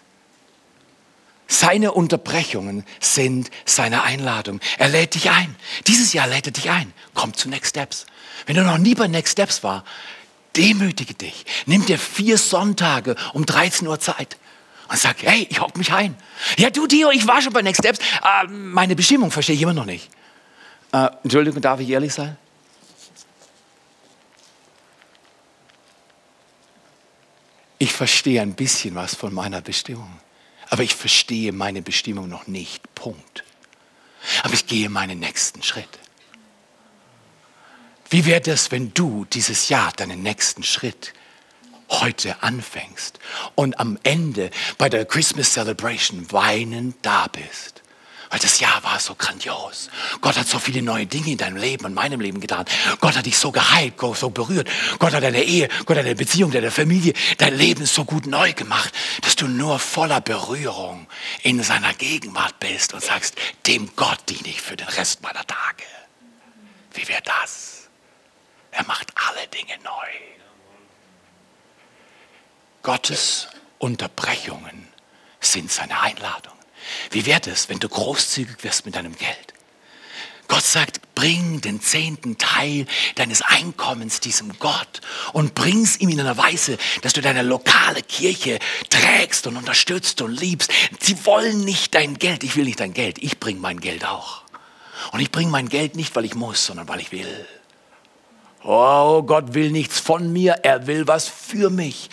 Seine 1.48 1.92
Unterbrechungen 1.92 2.84
sind 3.00 3.50
seine 3.64 4.02
Einladung. 4.02 4.60
Er 4.78 4.88
lädt 4.88 5.14
dich 5.14 5.30
ein. 5.30 5.54
Dieses 5.86 6.12
Jahr 6.12 6.26
lädt 6.26 6.46
er 6.46 6.52
dich 6.52 6.70
ein. 6.70 6.92
Komm 7.14 7.34
zu 7.34 7.48
Next 7.48 7.70
Steps. 7.70 8.06
Wenn 8.46 8.56
du 8.56 8.62
noch 8.62 8.78
nie 8.78 8.94
bei 8.94 9.06
Next 9.06 9.32
Steps 9.32 9.62
war, 9.62 9.84
demütige 10.56 11.14
dich. 11.14 11.46
Nimm 11.66 11.86
dir 11.86 11.98
vier 11.98 12.36
Sonntage 12.38 13.14
um 13.32 13.46
13 13.46 13.86
Uhr 13.86 14.00
Zeit 14.00 14.36
und 14.88 14.98
sag, 14.98 15.22
hey, 15.22 15.46
ich 15.48 15.60
hock 15.60 15.76
mich 15.76 15.92
ein. 15.92 16.16
Ja, 16.58 16.70
du, 16.70 16.86
Dio, 16.86 17.10
ich 17.10 17.26
war 17.26 17.40
schon 17.42 17.52
bei 17.52 17.62
Next 17.62 17.82
Steps. 17.82 17.98
Äh, 17.98 18.48
meine 18.48 18.96
Bestimmung 18.96 19.30
verstehe 19.30 19.54
ich 19.54 19.62
immer 19.62 19.74
noch 19.74 19.84
nicht. 19.84 20.08
Äh, 20.96 21.10
Entschuldigung, 21.24 21.60
darf 21.60 21.78
ich 21.80 21.90
ehrlich 21.90 22.14
sein? 22.14 22.38
Ich 27.78 27.92
verstehe 27.92 28.40
ein 28.40 28.54
bisschen 28.54 28.94
was 28.94 29.14
von 29.14 29.34
meiner 29.34 29.60
Bestimmung. 29.60 30.10
Aber 30.70 30.82
ich 30.82 30.94
verstehe 30.94 31.52
meine 31.52 31.82
Bestimmung 31.82 32.30
noch 32.30 32.46
nicht. 32.46 32.94
Punkt. 32.94 33.44
Aber 34.42 34.54
ich 34.54 34.66
gehe 34.66 34.88
meinen 34.88 35.18
nächsten 35.18 35.62
Schritt. 35.62 35.98
Wie 38.08 38.24
wäre 38.24 38.40
das, 38.40 38.70
wenn 38.70 38.94
du 38.94 39.26
dieses 39.26 39.68
Jahr 39.68 39.92
deinen 39.92 40.22
nächsten 40.22 40.62
Schritt 40.62 41.12
heute 41.90 42.42
anfängst 42.42 43.18
und 43.54 43.78
am 43.78 43.98
Ende 44.02 44.50
bei 44.78 44.88
der 44.88 45.04
Christmas 45.04 45.52
Celebration 45.52 46.32
weinend 46.32 46.96
da 47.02 47.26
bist? 47.26 47.82
Weil 48.36 48.42
das 48.42 48.60
Jahr 48.60 48.84
war 48.84 49.00
so 49.00 49.14
grandios. 49.14 49.88
Gott 50.20 50.36
hat 50.36 50.46
so 50.46 50.58
viele 50.58 50.82
neue 50.82 51.06
Dinge 51.06 51.30
in 51.30 51.38
deinem 51.38 51.56
Leben 51.56 51.86
und 51.86 51.94
meinem 51.94 52.20
Leben 52.20 52.38
getan. 52.38 52.66
Gott 53.00 53.16
hat 53.16 53.24
dich 53.24 53.38
so 53.38 53.50
geheilt, 53.50 53.94
so 54.14 54.28
berührt. 54.28 54.68
Gott 54.98 55.14
hat 55.14 55.22
deine 55.22 55.42
Ehe, 55.42 55.68
Gott 55.86 55.96
hat 55.96 56.04
deine 56.04 56.16
Beziehung, 56.16 56.50
deine 56.50 56.70
Familie, 56.70 57.14
dein 57.38 57.56
Leben 57.56 57.86
so 57.86 58.04
gut 58.04 58.26
neu 58.26 58.52
gemacht, 58.52 58.92
dass 59.22 59.36
du 59.36 59.48
nur 59.48 59.78
voller 59.78 60.20
Berührung 60.20 61.06
in 61.44 61.62
seiner 61.62 61.94
Gegenwart 61.94 62.60
bist 62.60 62.92
und 62.92 63.02
sagst, 63.02 63.36
dem 63.66 63.88
Gott 63.96 64.18
diene 64.28 64.48
ich 64.48 64.60
für 64.60 64.76
den 64.76 64.88
Rest 64.88 65.22
meiner 65.22 65.46
Tage. 65.46 65.84
Wie 66.92 67.08
wäre 67.08 67.22
das? 67.24 67.88
Er 68.70 68.84
macht 68.84 69.14
alle 69.14 69.48
Dinge 69.48 69.82
neu. 69.82 70.08
Gottes 72.82 73.48
Unterbrechungen 73.78 74.88
sind 75.40 75.72
seine 75.72 75.98
Einladung. 76.02 76.55
Wie 77.10 77.26
wäre 77.26 77.50
es, 77.50 77.68
wenn 77.68 77.78
du 77.78 77.88
großzügig 77.88 78.62
wirst 78.62 78.86
mit 78.86 78.96
deinem 78.96 79.16
Geld? 79.16 79.54
Gott 80.48 80.62
sagt, 80.62 81.00
bring 81.14 81.60
den 81.60 81.80
zehnten 81.80 82.38
Teil 82.38 82.86
deines 83.16 83.42
Einkommens 83.42 84.20
diesem 84.20 84.56
Gott 84.58 85.00
und 85.32 85.54
bring's 85.54 85.96
ihm 85.96 86.08
in 86.10 86.20
einer 86.20 86.36
Weise, 86.36 86.78
dass 87.02 87.14
du 87.14 87.20
deine 87.20 87.42
lokale 87.42 88.02
Kirche 88.02 88.58
trägst 88.88 89.46
und 89.46 89.56
unterstützt 89.56 90.22
und 90.22 90.38
liebst. 90.38 90.70
Sie 91.00 91.24
wollen 91.26 91.64
nicht 91.64 91.94
dein 91.94 92.14
Geld. 92.14 92.44
Ich 92.44 92.56
will 92.56 92.64
nicht 92.64 92.80
dein 92.80 92.94
Geld. 92.94 93.22
Ich 93.22 93.40
bring 93.40 93.60
mein 93.60 93.80
Geld 93.80 94.04
auch. 94.04 94.42
Und 95.12 95.20
ich 95.20 95.32
bringe 95.32 95.50
mein 95.50 95.68
Geld 95.68 95.96
nicht, 95.96 96.14
weil 96.14 96.24
ich 96.24 96.34
muss, 96.34 96.64
sondern 96.66 96.88
weil 96.88 97.00
ich 97.00 97.12
will. 97.12 97.46
Oh, 98.62 99.22
Gott 99.22 99.54
will 99.54 99.70
nichts 99.70 100.00
von 100.00 100.32
mir. 100.32 100.60
Er 100.62 100.86
will 100.86 101.06
was 101.06 101.28
für 101.28 101.70
mich. 101.70 102.10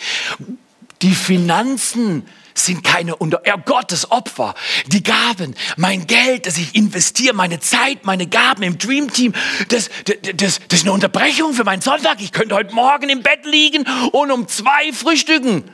Die 1.02 1.14
Finanzen 1.14 2.26
sind 2.54 2.84
keine 2.84 3.16
Unter 3.16 3.40
er 3.44 3.58
Gottes 3.58 4.10
Opfer. 4.10 4.54
Die 4.86 5.02
Gaben, 5.02 5.54
mein 5.76 6.06
Geld, 6.06 6.46
das 6.46 6.58
ich 6.58 6.74
investiere, 6.74 7.34
meine 7.34 7.60
Zeit, 7.60 8.04
meine 8.04 8.26
Gaben 8.26 8.62
im 8.62 8.78
Dream 8.78 9.12
Team, 9.12 9.34
das, 9.68 9.90
das, 10.04 10.16
das, 10.22 10.60
das 10.68 10.78
ist 10.78 10.82
eine 10.82 10.92
Unterbrechung 10.92 11.52
für 11.52 11.64
meinen 11.64 11.82
Sonntag. 11.82 12.20
Ich 12.20 12.32
könnte 12.32 12.54
heute 12.54 12.74
Morgen 12.74 13.08
im 13.08 13.22
Bett 13.22 13.44
liegen 13.44 13.86
und 14.12 14.30
um 14.30 14.48
zwei 14.48 14.92
frühstücken. 14.92 15.64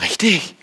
Richtig. 0.00 0.54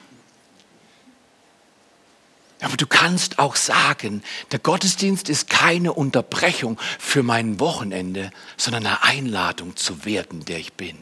Aber 2.61 2.77
du 2.77 2.87
kannst 2.87 3.39
auch 3.39 3.57
sagen, 3.57 4.23
der 4.53 4.59
Gottesdienst 4.59 5.27
ist 5.27 5.49
keine 5.49 5.91
Unterbrechung 5.91 6.79
für 6.97 7.21
mein 7.21 7.59
Wochenende, 7.59 8.31
sondern 8.55 8.85
eine 8.85 9.03
Einladung 9.03 9.75
zu 9.75 10.05
werden, 10.05 10.45
der 10.45 10.59
ich 10.59 10.71
bin. 10.71 10.97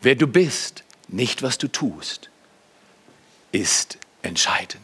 Wer 0.00 0.14
du 0.14 0.28
bist, 0.28 0.84
nicht 1.08 1.42
was 1.42 1.58
du 1.58 1.68
tust, 1.68 2.30
ist 3.52 3.98
entscheidend. 4.22 4.82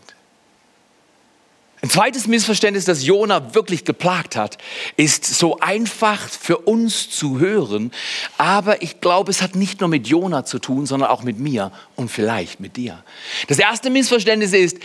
Ein 1.85 1.91
zweites 1.91 2.27
Missverständnis, 2.27 2.87
das 2.87 3.05
Jona 3.05 3.55
wirklich 3.55 3.85
geplagt 3.85 4.37
hat, 4.37 4.57
ist 4.97 5.27
so 5.27 5.59
einfach 5.61 6.19
für 6.31 6.57
uns 6.57 7.11
zu 7.11 7.41
hören, 7.41 7.93
aber 8.39 8.81
ich 8.81 9.03
glaube, 9.03 9.31
es 9.31 9.43
hat 9.43 9.55
nicht 9.55 9.81
nur 9.81 9.91
mit 9.91 10.09
Jona 10.09 10.47
zu 10.47 10.59
tun, 10.59 10.87
sondern 10.87 11.11
auch 11.11 11.23
mit 11.25 11.39
mir 11.39 11.73
und 11.95 12.11
vielleicht 12.11 12.59
mit 12.59 12.79
dir. 12.79 13.05
Das 13.49 13.59
erste 13.59 13.91
Missverständnis 13.91 14.55
ist, 14.55 14.79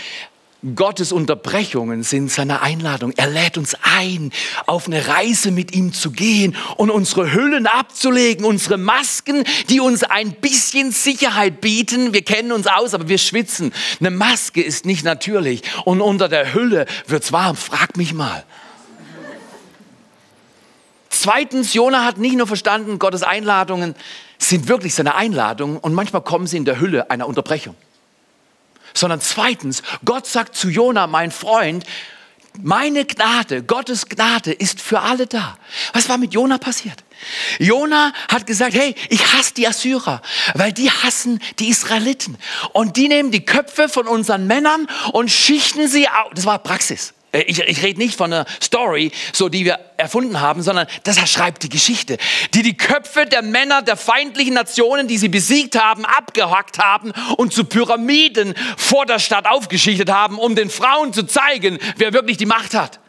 Gottes 0.76 1.13
Unterbrechungen 1.13 2.04
sind 2.04 2.30
seine 2.30 2.62
Einladung. 2.62 3.13
Er 3.15 3.28
lädt 3.30 3.58
uns 3.58 3.78
ein, 3.82 4.32
auf 4.65 4.88
eine 4.88 5.08
Reise 5.08 5.52
mit 5.52 5.74
ihm 5.74 5.93
zu 5.93 6.12
gehen 6.12 6.54
und 6.76 6.89
unsere 6.89 7.32
Hüllen 7.32 7.65
abzulegen, 7.65 8.43
unsere 8.43 8.78
Masken, 8.78 9.45
die 9.69 9.80
uns 9.80 10.04
ein 10.04 10.34
bisschen 10.34 10.91
Sicherheit 10.91 11.62
bieten. 11.62 12.13
Wir 12.13 12.24
kennen 12.24 12.52
uns 12.52 12.67
aus, 12.67 12.93
aber 12.93 13.08
wir 13.08 13.19
schwitzen. 13.19 13.72
Eine 14.02 14.12
Maske 14.12 14.62
ist 14.62 14.86
nicht 14.86 15.06
natürlich 15.06 15.62
und 15.86 16.02
unter 16.02 16.28
der 16.28 16.54
Hülle 16.54 16.88
wird's 17.08 17.32
warm. 17.32 17.56
Frag 17.56 17.95
mich 17.95 18.13
mal. 18.13 18.43
Zweitens, 21.10 21.74
Jona 21.74 22.04
hat 22.04 22.17
nicht 22.17 22.36
nur 22.36 22.48
verstanden, 22.48 23.00
Gottes 23.00 23.24
Einladungen 23.24 23.95
sind 24.38 24.67
wirklich 24.67 24.93
seine 24.93 25.15
Einladungen 25.15 25.78
und 25.78 25.93
manchmal 25.93 26.22
kommen 26.22 26.48
sie 26.48 26.58
in 26.58 26.65
der 26.65 26.82
Hülle 26.82 27.10
einer 27.10 27.28
Unterbrechung 27.28 27.76
sondern 28.93 29.21
zweitens, 29.21 29.84
Gott 30.06 30.28
sagt 30.28 30.56
zu 30.56 30.69
Jona, 30.69 31.08
mein 31.08 31.32
Freund, 31.32 31.86
meine 32.62 33.06
Gnade, 33.06 33.63
Gottes 33.63 34.08
Gnade 34.08 34.52
ist 34.52 34.82
für 34.82 34.99
alle 35.02 35.28
da. 35.28 35.58
Was 35.93 36.10
war 36.10 36.17
mit 36.17 36.34
Jona 36.34 36.58
passiert? 36.58 37.04
Jona 37.60 38.12
hat 38.28 38.47
gesagt, 38.47 38.73
hey, 38.73 38.95
ich 39.10 39.34
hasse 39.34 39.54
die 39.54 39.67
Assyrer, 39.67 40.21
weil 40.56 40.73
die 40.73 40.89
hassen 40.89 41.39
die 41.60 41.69
Israeliten. 41.69 42.38
Und 42.73 42.97
die 42.97 43.08
nehmen 43.08 43.32
die 43.32 43.45
Köpfe 43.45 43.88
von 43.88 44.08
unseren 44.08 44.47
Männern 44.47 44.88
und 45.13 45.30
schichten 45.30 45.88
sie 45.88 46.08
auf. 46.08 46.32
Das 46.34 46.45
war 46.45 46.60
Praxis. 46.60 47.13
Äh, 47.32 47.42
ich, 47.42 47.60
ich 47.60 47.84
rede 47.84 48.00
nicht 48.00 48.15
von 48.15 48.32
einer 48.34 48.46
Story, 48.62 49.12
so 49.34 49.50
die 49.50 49.65
wir 49.65 49.80
erfunden 49.98 50.42
haben, 50.42 50.62
sondern 50.62 50.88
das 51.04 51.18
schreibt 51.30 51.63
die 51.63 51.70
Geschichte, 51.70 52.18
die 52.54 52.63
die 52.63 52.78
Köpfe 52.78 53.26
der 53.26 53.42
Männer 53.42 53.82
der 53.82 53.98
feindlichen 53.98 54.54
Nationen, 54.54 55.08
die 55.08 55.18
sie 55.18 55.30
besiegt 55.30 55.78
haben, 55.78 56.06
abgehackt 56.06 56.80
haben 56.80 57.12
und 57.38 57.54
zu 57.54 57.65
Pyramiden 57.65 58.56
vor 58.78 59.06
der 59.06 59.20
Stadt 59.20 59.46
aufgeschichtet 59.48 60.10
haben, 60.10 60.38
um 60.38 60.56
den 60.56 60.70
Frauen 60.70 61.13
zu 61.13 61.24
zeigen, 61.24 61.80
wer 61.98 62.13
wirklich 62.13 62.38
die 62.38 62.46
Macht 62.46 62.74
hat. 62.74 63.00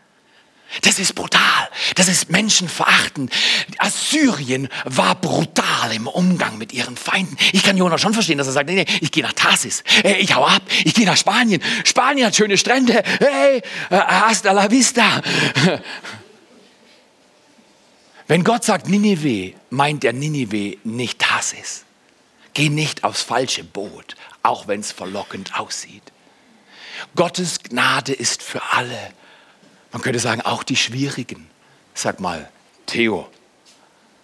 Das 0.82 0.98
ist 1.00 1.14
brutal. 1.14 1.68
Das 1.96 2.06
ist 2.06 2.30
menschenverachtend. 2.30 3.32
Assyrien 3.78 4.68
war 4.84 5.16
brutal 5.16 5.92
im 5.92 6.06
Umgang 6.06 6.58
mit 6.58 6.72
ihren 6.72 6.96
Feinden. 6.96 7.36
Ich 7.52 7.64
kann 7.64 7.76
Jonas 7.76 8.00
schon 8.00 8.14
verstehen, 8.14 8.38
dass 8.38 8.46
er 8.46 8.52
sagt, 8.52 8.68
nee, 8.68 8.76
nee, 8.76 8.86
ich 9.00 9.10
gehe 9.10 9.24
nach 9.24 9.32
Tarsis. 9.32 9.82
Ich 10.18 10.34
hau 10.34 10.46
ab. 10.46 10.62
Ich 10.84 10.94
gehe 10.94 11.06
nach 11.06 11.16
Spanien. 11.16 11.60
Spanien 11.84 12.26
hat 12.26 12.36
schöne 12.36 12.56
Strände. 12.56 13.02
Hey, 13.18 13.62
äh, 13.90 13.96
hasta 13.96 14.52
la 14.52 14.70
vista. 14.70 15.20
Wenn 18.28 18.44
Gott 18.44 18.62
sagt 18.62 18.88
Ninive, 18.88 19.54
meint 19.70 20.04
er 20.04 20.12
Ninive 20.12 20.78
nicht 20.84 21.18
Tarsis. 21.18 21.84
Geh 22.54 22.68
nicht 22.68 23.02
aufs 23.02 23.22
falsche 23.22 23.64
Boot, 23.64 24.14
auch 24.44 24.68
wenn 24.68 24.78
es 24.80 24.92
verlockend 24.92 25.58
aussieht. 25.58 26.12
Gottes 27.16 27.60
Gnade 27.64 28.12
ist 28.12 28.42
für 28.42 28.62
alle 28.70 29.12
man 29.92 30.02
könnte 30.02 30.18
sagen, 30.18 30.40
auch 30.42 30.62
die 30.62 30.76
Schwierigen. 30.76 31.48
Sag 31.94 32.20
mal, 32.20 32.48
Theo, 32.86 33.28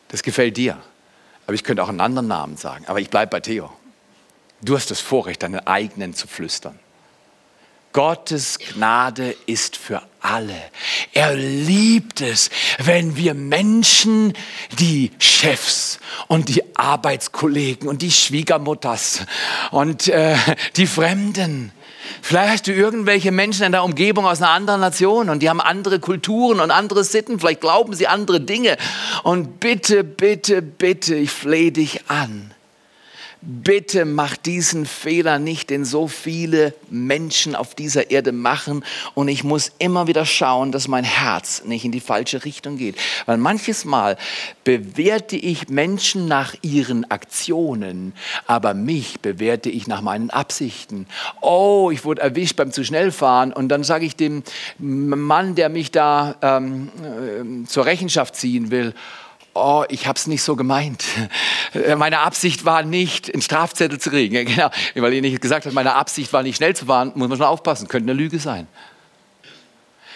das 0.09 0.23
gefällt 0.23 0.57
dir. 0.57 0.79
Aber 1.47 1.55
ich 1.55 1.65
könnte 1.65 1.83
auch 1.83 1.89
einen 1.89 2.01
anderen 2.01 2.29
Namen 2.29 2.57
sagen. 2.57 2.85
Aber 2.87 3.01
ich 3.01 3.11
bleibe 3.11 3.31
bei 3.31 3.41
Theo. 3.41 3.71
Du 4.63 4.77
hast 4.77 4.91
das 4.91 5.01
Vorrecht, 5.01 5.43
deinen 5.43 5.67
eigenen 5.67 6.15
zu 6.15 6.27
flüstern. 6.27 6.79
Gottes 7.93 8.59
Gnade 8.59 9.35
ist 9.47 9.77
für 9.79 10.03
alle. 10.21 10.61
Er 11.15 11.35
liebt 11.35 12.21
es, 12.21 12.51
wenn 12.79 13.17
wir 13.17 13.33
Menschen, 13.33 14.35
die 14.79 15.13
Chefs 15.19 15.99
und 16.29 16.51
die 16.51 16.77
Arbeitskollegen 16.77 17.89
und 17.89 18.03
die 18.03 18.11
Schwiegermutters 18.11 19.25
und 19.71 20.09
äh, 20.09 20.37
die 20.77 20.87
Fremden, 20.87 21.73
Vielleicht 22.23 22.53
hast 22.53 22.67
du 22.67 22.73
irgendwelche 22.73 23.33
Menschen 23.33 23.65
in 23.65 23.73
der 23.73 23.85
Umgebung 23.85 24.27
aus 24.27 24.43
einer 24.43 24.51
anderen 24.51 24.81
Nation 24.81 25.29
und 25.29 25.41
die 25.41 25.49
haben 25.49 25.61
andere 25.61 26.01
Kulturen 26.01 26.61
und 26.61 26.71
andere 26.71 27.05
Sitten. 27.05 27.39
Vielleicht 27.39 27.61
glauben 27.61 27.95
sie 27.95 28.07
andere 28.07 28.41
Dinge. 28.41 28.77
Und 29.23 29.61
bitte, 29.61 30.05
bitte, 30.05 30.63
bitte, 30.63 31.15
ich 31.15 31.31
flehe 31.31 31.73
dich 31.73 32.01
an 32.09 32.53
bitte 33.47 34.05
mach 34.05 34.37
diesen 34.37 34.87
Fehler 34.87 35.39
nicht, 35.39 35.71
den 35.71 35.85
so 35.85 36.09
viele 36.09 36.75
Menschen 36.91 37.55
auf 37.55 37.75
dieser 37.75 38.11
Erde 38.11 38.33
machen. 38.33 38.85
Und 39.15 39.29
ich 39.29 39.45
muss 39.45 39.73
immer 39.79 40.09
wieder 40.09 40.27
schauen, 40.27 40.73
dass 40.73 40.89
mein 40.89 41.05
Herz 41.05 41.63
nicht 41.65 41.85
in 41.85 41.93
die 41.93 42.01
falsche 42.01 42.45
Richtung 42.45 42.77
geht. 42.77 42.97
Weil 43.25 43.39
manches 43.39 43.85
Mal 43.85 44.17
bewerte 44.65 45.37
ich 45.37 45.69
Menschen 45.69 46.27
nach 46.27 46.55
ihren 46.63 47.09
Aktionen, 47.11 48.13
aber 48.47 48.75
mich 48.75 49.21
bewerte 49.21 49.71
ich 49.71 49.87
nach 49.87 50.01
meinen 50.01 50.31
Absichten. 50.31 51.07
Oh, 51.41 51.91
ich 51.93 52.05
wurde 52.05 52.23
erwischt 52.23 52.57
beim 52.57 52.73
zu 52.73 52.85
schnell 52.85 53.13
fahren 53.13 53.53
und 53.53 53.69
dann 53.69 53.85
sage 53.85 54.05
ich 54.05 54.17
dem 54.17 54.43
Mann, 54.79 55.55
der 55.55 55.69
mich 55.69 55.93
da 55.93 56.35
ähm, 56.43 56.91
äh, 57.03 57.67
zur 57.67 57.87
Rechenschaft 57.87 58.35
ziehen 58.35 58.73
will, 58.73 58.93
oh, 59.57 59.85
ich 59.89 60.07
habe 60.07 60.17
es 60.17 60.27
nicht 60.27 60.43
so 60.43 60.57
gemeint. 60.57 61.05
Meine 61.97 62.21
Absicht 62.21 62.65
war 62.65 62.83
nicht, 62.83 63.33
einen 63.33 63.43
Strafzettel 63.43 63.99
zu 63.99 64.11
kriegen. 64.11 64.37
Genau, 64.57 64.71
weil 64.95 65.15
ihr 65.15 65.23
nicht 65.23 65.41
gesagt 65.41 65.67
habt, 65.67 65.75
meine 65.75 65.95
Absicht 65.95 66.33
war 66.33 66.43
nicht 66.43 66.57
schnell 66.57 66.75
zu 66.75 66.87
fahren, 66.87 67.13
muss 67.15 67.29
man 67.29 67.37
schon 67.39 67.47
aufpassen, 67.47 67.89
könnte 67.89 68.11
eine 68.11 68.19
Lüge 68.19 68.39
sein. 68.39 68.67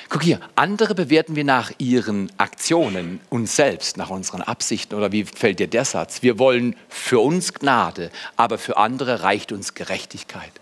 Guck 0.08 0.22
hier, 0.22 0.40
andere 0.56 0.94
bewerten 0.94 1.36
wir 1.36 1.44
nach 1.44 1.70
ihren 1.78 2.32
Aktionen, 2.36 3.20
uns 3.28 3.54
selbst, 3.54 3.96
nach 3.96 4.10
unseren 4.10 4.42
Absichten. 4.42 4.94
Oder 4.94 5.12
wie 5.12 5.24
fällt 5.24 5.60
dir 5.60 5.68
der 5.68 5.84
Satz? 5.84 6.22
Wir 6.22 6.38
wollen 6.38 6.74
für 6.88 7.20
uns 7.20 7.54
Gnade, 7.54 8.10
aber 8.36 8.58
für 8.58 8.76
andere 8.76 9.22
reicht 9.22 9.52
uns 9.52 9.74
Gerechtigkeit. 9.74 10.52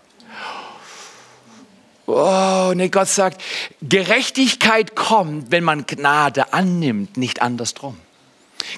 Oh, 2.05 2.73
nee, 2.75 2.89
Gott 2.89 3.07
sagt, 3.07 3.41
Gerechtigkeit 3.81 4.95
kommt, 4.95 5.51
wenn 5.51 5.63
man 5.63 5.85
Gnade 5.85 6.53
annimmt, 6.53 7.17
nicht 7.17 7.41
andersrum. 7.41 7.97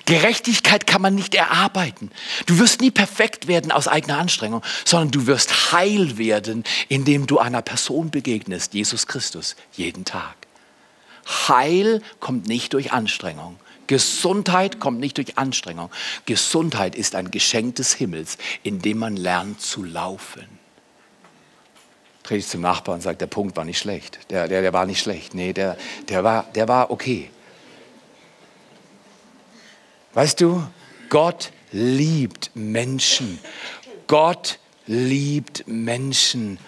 Gerechtigkeit 0.06 0.88
kann 0.88 1.02
man 1.02 1.16
nicht 1.16 1.36
erarbeiten. 1.36 2.12
Du 2.46 2.60
wirst 2.60 2.82
nie 2.82 2.92
perfekt 2.92 3.48
werden 3.48 3.72
aus 3.72 3.88
eigener 3.88 4.18
Anstrengung, 4.18 4.64
sondern 4.86 5.12
du 5.12 5.28
wirst 5.28 5.72
heil 5.72 6.18
werden, 6.18 6.64
indem 6.90 7.28
du 7.28 7.40
einer 7.40 7.62
Person 7.62 8.10
begegnest, 8.12 8.74
Jesus 8.74 9.08
Christus, 9.08 9.56
jeden 9.74 10.06
Tag. 10.06 10.36
Heil 11.48 12.02
kommt 12.20 12.48
nicht 12.48 12.74
durch 12.74 12.92
Anstrengung. 12.92 13.58
Gesundheit 13.88 14.80
kommt 14.80 15.00
nicht 15.00 15.18
durch 15.18 15.38
Anstrengung. 15.38 15.90
Gesundheit 16.26 16.96
ist 16.96 17.14
ein 17.16 17.30
Geschenk 17.30 17.76
des 17.76 17.94
Himmels, 17.94 18.38
in 18.64 18.82
dem 18.82 19.00
man 19.00 19.18
lernt 19.18 19.62
zu 19.62 19.84
laufen. 19.84 20.46
Dreh 22.24 22.38
ich 22.38 22.48
zum 22.48 22.62
Nachbarn 22.62 22.96
und 22.96 23.02
sage, 23.02 23.18
der 23.18 23.28
Punkt 23.28 23.58
war 23.58 23.66
nicht 23.66 23.80
schlecht. 23.80 24.20
Der, 24.30 24.48
der, 24.48 24.62
der 24.62 24.74
war 24.74 24.86
nicht 24.86 25.02
schlecht. 25.02 25.34
Nee, 25.34 25.54
der, 25.54 25.78
der, 26.08 26.24
war, 26.24 26.44
der 26.56 26.68
war 26.68 26.92
okay. 26.92 27.30
Weißt 30.14 30.42
du, 30.42 30.62
Gott 31.10 31.52
liebt 31.72 32.52
Menschen. 32.54 33.40
Gott 34.08 34.60
liebt 34.86 35.64
Menschen. 35.68 36.60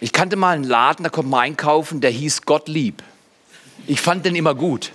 Ich 0.00 0.12
kannte 0.12 0.36
mal 0.36 0.54
einen 0.54 0.64
Laden, 0.64 1.02
da 1.02 1.08
konnte 1.08 1.30
man 1.30 1.40
einkaufen, 1.40 2.02
der 2.02 2.10
hieß 2.10 2.42
Gott 2.42 2.68
lieb. 2.68 3.02
Ich 3.86 4.02
fand 4.02 4.26
den 4.26 4.34
immer 4.34 4.54
gut. 4.54 4.92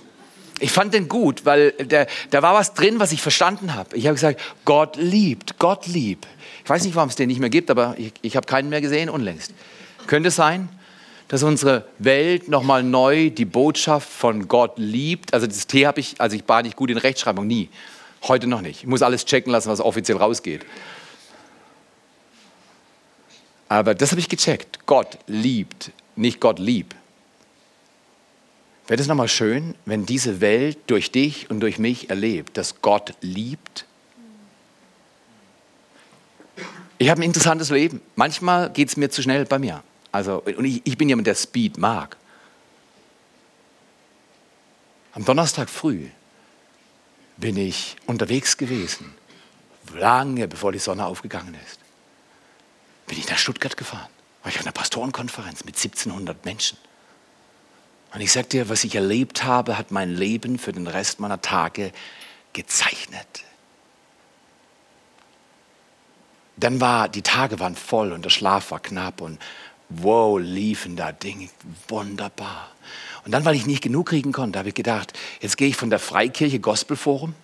Ich 0.60 0.70
fand 0.70 0.94
den 0.94 1.08
gut, 1.08 1.46
weil 1.46 1.72
da, 1.72 2.06
da 2.30 2.42
war 2.42 2.54
was 2.54 2.74
drin, 2.74 3.00
was 3.00 3.12
ich 3.12 3.22
verstanden 3.22 3.74
habe. 3.74 3.96
Ich 3.96 4.06
habe 4.06 4.14
gesagt, 4.14 4.40
Gott 4.64 4.96
liebt, 4.96 5.58
Gott 5.58 5.86
liebt. 5.86 6.28
Ich 6.62 6.70
weiß 6.70 6.84
nicht, 6.84 6.94
warum 6.94 7.08
es 7.08 7.16
den 7.16 7.28
nicht 7.28 7.40
mehr 7.40 7.50
gibt, 7.50 7.70
aber 7.70 7.94
ich, 7.98 8.12
ich 8.22 8.36
habe 8.36 8.46
keinen 8.46 8.68
mehr 8.68 8.80
gesehen 8.80 9.08
unlängst. 9.08 9.52
Könnte 10.06 10.30
sein, 10.30 10.68
dass 11.30 11.44
unsere 11.44 11.84
Welt 11.98 12.48
nochmal 12.48 12.82
neu 12.82 13.30
die 13.30 13.44
Botschaft 13.44 14.10
von 14.10 14.48
Gott 14.48 14.72
liebt. 14.78 15.32
Also 15.32 15.46
das 15.46 15.68
T 15.68 15.86
habe 15.86 16.00
ich, 16.00 16.20
also 16.20 16.34
ich 16.34 16.42
war 16.48 16.60
nicht 16.62 16.74
gut 16.74 16.90
in 16.90 16.98
Rechtschreibung, 16.98 17.46
nie. 17.46 17.68
Heute 18.24 18.48
noch 18.48 18.62
nicht. 18.62 18.80
Ich 18.80 18.86
muss 18.88 19.00
alles 19.00 19.24
checken 19.24 19.52
lassen, 19.52 19.70
was 19.70 19.80
offiziell 19.80 20.18
rausgeht. 20.18 20.66
Aber 23.68 23.94
das 23.94 24.10
habe 24.10 24.20
ich 24.20 24.28
gecheckt. 24.28 24.84
Gott 24.86 25.18
liebt, 25.28 25.92
nicht 26.16 26.40
Gott 26.40 26.58
lieb. 26.58 26.96
Wäre 28.88 28.98
das 28.98 29.06
nochmal 29.06 29.28
schön, 29.28 29.76
wenn 29.84 30.06
diese 30.06 30.40
Welt 30.40 30.78
durch 30.88 31.12
dich 31.12 31.48
und 31.48 31.60
durch 31.60 31.78
mich 31.78 32.10
erlebt, 32.10 32.56
dass 32.56 32.82
Gott 32.82 33.14
liebt? 33.20 33.86
Ich 36.98 37.08
habe 37.08 37.20
ein 37.20 37.24
interessantes 37.24 37.70
Leben. 37.70 38.00
Manchmal 38.16 38.68
geht 38.70 38.88
es 38.88 38.96
mir 38.96 39.10
zu 39.10 39.22
schnell 39.22 39.44
bei 39.44 39.60
mir. 39.60 39.84
Also, 40.12 40.42
und 40.42 40.64
ich, 40.64 40.82
ich 40.84 40.98
bin 40.98 41.08
jemand, 41.08 41.26
der 41.26 41.34
Speed 41.34 41.78
mag. 41.78 42.16
Am 45.12 45.24
Donnerstag 45.24 45.68
früh 45.68 46.08
bin 47.36 47.56
ich 47.56 47.96
unterwegs 48.06 48.56
gewesen, 48.56 49.14
lange 49.94 50.46
bevor 50.46 50.72
die 50.72 50.78
Sonne 50.78 51.06
aufgegangen 51.06 51.56
ist. 51.66 51.80
Bin 53.06 53.18
ich 53.18 53.28
nach 53.28 53.38
Stuttgart 53.38 53.76
gefahren, 53.76 54.08
war 54.42 54.50
ich 54.50 54.58
auf 54.58 54.64
einer 54.64 54.72
Pastorenkonferenz 54.72 55.64
mit 55.64 55.76
1700 55.76 56.44
Menschen. 56.44 56.78
Und 58.12 58.20
ich 58.20 58.32
sage 58.32 58.48
dir, 58.48 58.68
was 58.68 58.84
ich 58.84 58.94
erlebt 58.94 59.44
habe, 59.44 59.78
hat 59.78 59.90
mein 59.90 60.14
Leben 60.14 60.58
für 60.58 60.72
den 60.72 60.86
Rest 60.86 61.20
meiner 61.20 61.40
Tage 61.40 61.92
gezeichnet. 62.52 63.44
Dann 66.56 66.80
war, 66.80 67.08
die 67.08 67.22
Tage 67.22 67.58
waren 67.58 67.76
voll 67.76 68.12
und 68.12 68.24
der 68.24 68.30
Schlaf 68.30 68.70
war 68.70 68.80
knapp 68.80 69.20
und 69.20 69.40
wow, 69.90 70.40
liefen 70.40 70.96
da 70.96 71.12
Dinge 71.12 71.48
wunderbar. 71.88 72.70
Und 73.24 73.32
dann, 73.32 73.44
weil 73.44 73.56
ich 73.56 73.66
nicht 73.66 73.82
genug 73.82 74.08
kriegen 74.08 74.32
konnte, 74.32 74.58
habe 74.58 74.70
ich 74.70 74.74
gedacht, 74.74 75.12
jetzt 75.40 75.56
gehe 75.56 75.68
ich 75.68 75.76
von 75.76 75.90
der 75.90 75.98
Freikirche 75.98 76.60
Gospelforum 76.60 77.34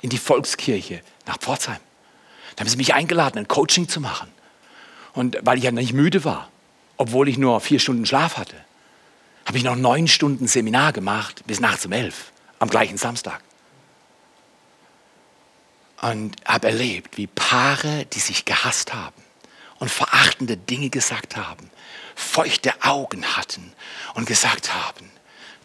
in 0.00 0.08
die 0.08 0.18
Volkskirche 0.18 1.02
nach 1.26 1.38
Pforzheim. 1.38 1.80
Da 2.56 2.60
haben 2.60 2.68
sie 2.68 2.76
mich 2.76 2.94
eingeladen, 2.94 3.38
ein 3.38 3.48
Coaching 3.48 3.88
zu 3.88 4.00
machen. 4.00 4.28
Und 5.12 5.38
weil 5.42 5.58
ich 5.58 5.64
ja 5.64 5.72
nicht 5.72 5.92
müde 5.92 6.24
war, 6.24 6.48
obwohl 6.96 7.28
ich 7.28 7.36
nur 7.36 7.60
vier 7.60 7.78
Stunden 7.78 8.06
Schlaf 8.06 8.36
hatte, 8.36 8.56
habe 9.44 9.58
ich 9.58 9.64
noch 9.64 9.76
neun 9.76 10.08
Stunden 10.08 10.46
Seminar 10.46 10.92
gemacht 10.92 11.42
bis 11.46 11.60
nachts 11.60 11.84
um 11.84 11.92
elf, 11.92 12.32
am 12.58 12.70
gleichen 12.70 12.96
Samstag. 12.96 13.40
Und 16.00 16.36
habe 16.44 16.68
erlebt, 16.68 17.16
wie 17.16 17.26
Paare, 17.26 18.06
die 18.06 18.18
sich 18.18 18.44
gehasst 18.44 18.94
haben 18.94 19.21
und 19.82 19.90
verachtende 19.90 20.56
Dinge 20.56 20.90
gesagt 20.90 21.36
haben, 21.36 21.68
feuchte 22.14 22.72
Augen 22.84 23.36
hatten 23.36 23.72
und 24.14 24.26
gesagt 24.26 24.72
haben, 24.72 25.10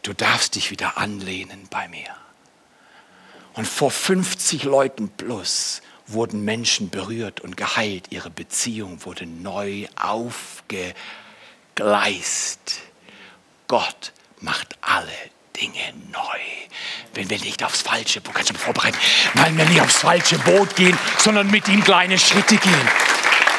du 0.01 0.11
darfst 0.11 0.55
dich 0.55 0.71
wieder 0.71 0.97
anlehnen 0.97 1.67
bei 1.69 1.87
mir. 1.87 2.09
Und 3.53 3.67
vor 3.67 3.91
50 3.91 4.63
Leuten 4.63 5.09
plus 5.09 5.83
wurden 6.07 6.43
Menschen 6.43 6.89
berührt 6.89 7.41
und 7.41 7.57
geheilt. 7.57 8.07
Ihre 8.09 8.31
Beziehung 8.31 9.05
wurde 9.05 9.27
neu 9.27 9.85
aufgegleist. 10.01 10.95
Gott 13.67 14.13
macht 14.39 14.79
alle 14.81 15.13
Dinge 15.61 15.93
neu. 16.11 16.39
Wenn 17.13 17.29
wir 17.29 17.37
nicht 17.37 17.63
aufs 17.63 17.83
falsche 17.83 18.19
Boot, 18.21 18.33
kannst 18.33 18.49
du 18.49 18.55
vorbereiten, 18.55 18.97
weil 19.35 19.55
wir 19.55 19.65
nicht 19.65 19.81
aufs 19.81 19.99
falsche 19.99 20.39
Boot 20.39 20.75
gehen, 20.75 20.97
sondern 21.19 21.51
mit 21.51 21.67
ihm 21.67 21.83
kleine 21.83 22.17
Schritte 22.17 22.57
gehen. 22.57 23.16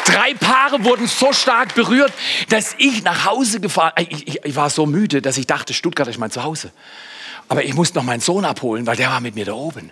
Drei 0.08 0.32
Paare 0.32 0.84
wurden 0.84 1.06
so 1.06 1.34
stark 1.34 1.74
berührt, 1.74 2.12
dass 2.48 2.74
ich 2.78 3.02
nach 3.02 3.26
Hause 3.26 3.60
gefahren, 3.60 3.92
äh, 3.96 4.06
ich, 4.08 4.26
ich, 4.26 4.44
ich 4.44 4.56
war 4.56 4.70
so 4.70 4.86
müde, 4.86 5.20
dass 5.20 5.36
ich 5.36 5.46
dachte, 5.46 5.74
Stuttgart 5.74 6.08
ist 6.08 6.18
mein 6.18 6.30
Zuhause. 6.30 6.72
Aber 7.48 7.62
ich 7.64 7.74
musste 7.74 7.98
noch 7.98 8.04
meinen 8.04 8.20
Sohn 8.20 8.46
abholen, 8.46 8.86
weil 8.86 8.96
der 8.96 9.10
war 9.10 9.20
mit 9.20 9.34
mir 9.34 9.44
da 9.44 9.52
oben. 9.52 9.90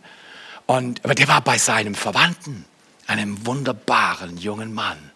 Und, 0.64 1.05
aber 1.05 1.14
der 1.14 1.29
war 1.29 1.42
bei 1.42 1.59
seinem 1.59 1.94
Verwandten, 1.94 2.64
einem 3.07 3.46
wunderbaren 3.46 4.38
jungen 4.38 4.72
Mann. 4.72 5.11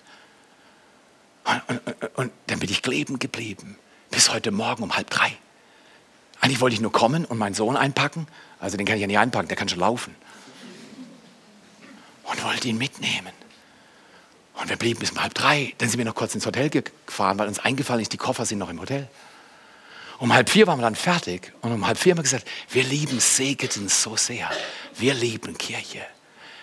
Und, 1.44 1.62
und, 1.86 2.16
und 2.16 2.32
dann 2.48 2.58
bin 2.58 2.70
ich 2.70 2.82
kleben 2.82 3.18
geblieben, 3.18 3.78
bis 4.10 4.30
heute 4.30 4.50
Morgen 4.50 4.82
um 4.82 4.94
halb 4.94 5.08
drei. 5.08 5.32
Eigentlich 6.42 6.60
wollte 6.60 6.74
ich 6.74 6.80
nur 6.80 6.92
kommen 6.92 7.24
und 7.24 7.38
meinen 7.38 7.54
Sohn 7.54 7.76
einpacken. 7.76 8.26
Also 8.60 8.76
den 8.76 8.86
kann 8.86 8.96
ich 8.96 9.00
ja 9.00 9.06
nicht 9.06 9.18
einpacken, 9.18 9.48
der 9.48 9.56
kann 9.56 9.68
schon 9.68 9.80
laufen. 9.80 10.14
Und 12.24 12.44
wollte 12.44 12.68
ihn 12.68 12.76
mitnehmen. 12.78 13.32
Und 14.60 14.68
wir 14.68 14.76
blieben 14.76 15.00
bis 15.00 15.10
um 15.12 15.22
halb 15.22 15.34
drei. 15.34 15.74
Dann 15.78 15.88
sind 15.88 15.98
wir 15.98 16.04
noch 16.04 16.14
kurz 16.14 16.34
ins 16.34 16.44
Hotel 16.44 16.68
gefahren, 16.70 17.38
weil 17.38 17.48
uns 17.48 17.58
eingefallen 17.58 18.02
ist, 18.02 18.12
die 18.12 18.18
Koffer 18.18 18.44
sind 18.44 18.58
noch 18.58 18.68
im 18.68 18.80
Hotel. 18.80 19.08
Um 20.18 20.34
halb 20.34 20.50
vier 20.50 20.66
waren 20.66 20.78
wir 20.78 20.82
dann 20.82 20.96
fertig 20.96 21.52
und 21.62 21.72
um 21.72 21.86
halb 21.86 21.98
vier 21.98 22.12
haben 22.12 22.18
wir 22.18 22.24
gesagt, 22.24 22.46
wir 22.68 22.84
lieben 22.84 23.20
Segeten 23.20 23.88
so 23.88 24.16
sehr. 24.16 24.50
Wir 24.96 25.14
lieben 25.14 25.56
Kirche. 25.56 26.04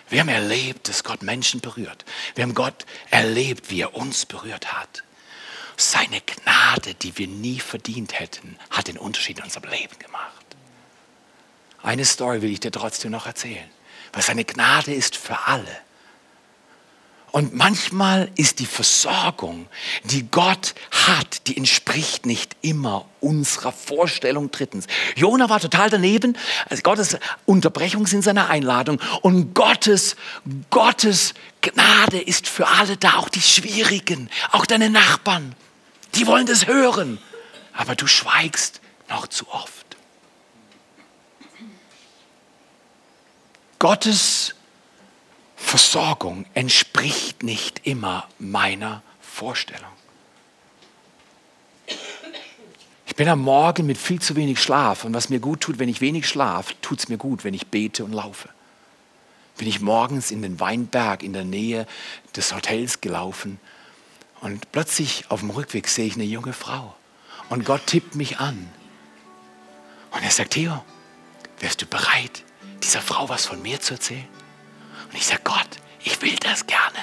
Wir 0.08 0.20
haben 0.20 0.28
erlebt, 0.28 0.88
dass 0.88 1.02
Gott 1.02 1.22
Menschen 1.22 1.60
berührt. 1.60 2.04
Wir 2.36 2.44
haben 2.44 2.54
Gott 2.54 2.86
erlebt, 3.10 3.70
wie 3.70 3.80
er 3.80 3.94
uns 3.94 4.26
berührt 4.26 4.72
hat. 4.72 5.02
Seine 5.76 6.20
Gnade, 6.20 6.94
die 6.94 7.18
wir 7.18 7.26
nie 7.26 7.58
verdient 7.58 8.18
hätten, 8.18 8.56
hat 8.70 8.86
den 8.86 8.96
Unterschied 8.96 9.38
in 9.38 9.44
unserem 9.44 9.70
Leben 9.70 9.98
gemacht. 9.98 10.46
Eine 11.82 12.04
Story 12.04 12.42
will 12.42 12.52
ich 12.52 12.60
dir 12.60 12.72
trotzdem 12.72 13.10
noch 13.10 13.26
erzählen, 13.26 13.68
weil 14.12 14.22
seine 14.22 14.44
Gnade 14.44 14.94
ist 14.94 15.16
für 15.16 15.46
alle. 15.46 15.87
Und 17.38 17.54
manchmal 17.54 18.32
ist 18.34 18.58
die 18.58 18.66
Versorgung, 18.66 19.68
die 20.02 20.28
Gott 20.28 20.74
hat, 21.06 21.46
die 21.46 21.56
entspricht 21.56 22.26
nicht 22.26 22.56
immer 22.62 23.04
unserer 23.20 23.70
Vorstellung. 23.70 24.50
Drittens, 24.50 24.88
Jona 25.14 25.48
war 25.48 25.60
total 25.60 25.88
daneben. 25.88 26.36
Also 26.68 26.82
Gottes 26.82 27.16
Unterbrechung 27.46 28.08
sind 28.08 28.22
seine 28.22 28.48
Einladung. 28.48 29.00
Und 29.22 29.54
Gottes, 29.54 30.16
Gottes 30.70 31.32
Gnade 31.60 32.20
ist 32.20 32.48
für 32.48 32.66
alle 32.66 32.96
da, 32.96 33.18
auch 33.18 33.28
die 33.28 33.40
Schwierigen, 33.40 34.30
auch 34.50 34.66
deine 34.66 34.90
Nachbarn. 34.90 35.54
Die 36.16 36.26
wollen 36.26 36.46
das 36.46 36.66
hören. 36.66 37.20
Aber 37.72 37.94
du 37.94 38.08
schweigst 38.08 38.80
noch 39.08 39.28
zu 39.28 39.46
oft. 39.46 39.96
Gottes 43.78 44.56
Versorgung 45.58 46.46
entspricht 46.54 47.42
nicht 47.42 47.86
immer 47.86 48.26
meiner 48.38 49.02
Vorstellung. 49.20 49.90
Ich 53.06 53.16
bin 53.16 53.28
am 53.28 53.40
Morgen 53.40 53.84
mit 53.84 53.98
viel 53.98 54.20
zu 54.20 54.36
wenig 54.36 54.62
Schlaf 54.62 55.04
und 55.04 55.12
was 55.12 55.28
mir 55.28 55.40
gut 55.40 55.60
tut, 55.60 55.78
wenn 55.78 55.88
ich 55.88 56.00
wenig 56.00 56.28
schlaf, 56.28 56.72
tut 56.80 57.00
es 57.00 57.08
mir 57.08 57.18
gut, 57.18 57.42
wenn 57.42 57.52
ich 57.52 57.66
bete 57.66 58.04
und 58.04 58.12
laufe. 58.12 58.48
Bin 59.58 59.66
ich 59.66 59.80
morgens 59.80 60.30
in 60.30 60.40
den 60.40 60.60
Weinberg 60.60 61.22
in 61.22 61.32
der 61.32 61.44
Nähe 61.44 61.86
des 62.36 62.54
Hotels 62.54 63.00
gelaufen 63.00 63.58
und 64.40 64.70
plötzlich 64.72 65.24
auf 65.28 65.40
dem 65.40 65.50
Rückweg 65.50 65.88
sehe 65.88 66.06
ich 66.06 66.14
eine 66.14 66.24
junge 66.24 66.52
Frau 66.52 66.94
und 67.50 67.64
Gott 67.64 67.86
tippt 67.86 68.14
mich 68.14 68.38
an 68.38 68.70
und 70.12 70.22
er 70.22 70.30
sagt, 70.30 70.52
Theo, 70.52 70.84
wärst 71.58 71.82
du 71.82 71.86
bereit, 71.86 72.44
dieser 72.82 73.00
Frau 73.00 73.28
was 73.28 73.44
von 73.44 73.60
mir 73.60 73.80
zu 73.80 73.94
erzählen? 73.94 74.37
Und 75.10 75.16
ich 75.16 75.26
sage, 75.26 75.40
Gott, 75.44 75.68
ich 76.02 76.20
will 76.22 76.36
das 76.36 76.66
gerne. 76.66 76.98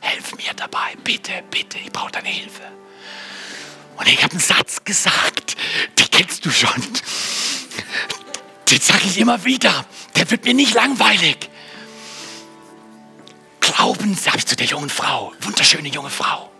Helf 0.00 0.34
mir 0.36 0.54
dabei, 0.54 0.94
bitte, 1.02 1.32
bitte, 1.50 1.78
ich 1.78 1.90
brauche 1.90 2.12
deine 2.12 2.28
Hilfe. 2.28 2.62
Und 3.96 4.08
ich 4.08 4.22
habe 4.22 4.32
einen 4.32 4.40
Satz 4.40 4.84
gesagt, 4.84 5.56
den 5.98 6.10
kennst 6.10 6.44
du 6.44 6.50
schon. 6.50 6.82
Den 8.70 8.80
sage 8.80 9.04
ich 9.04 9.18
immer 9.18 9.44
wieder. 9.44 9.86
Der 10.16 10.30
wird 10.30 10.44
mir 10.44 10.54
nicht 10.54 10.74
langweilig. 10.74 11.48
Glauben 13.60 14.16
habe 14.26 14.38
ich 14.38 14.46
zu 14.46 14.56
der 14.56 14.66
jungen 14.66 14.90
Frau, 14.90 15.32
wunderschöne 15.40 15.88
junge 15.88 16.10
Frau. 16.10 16.50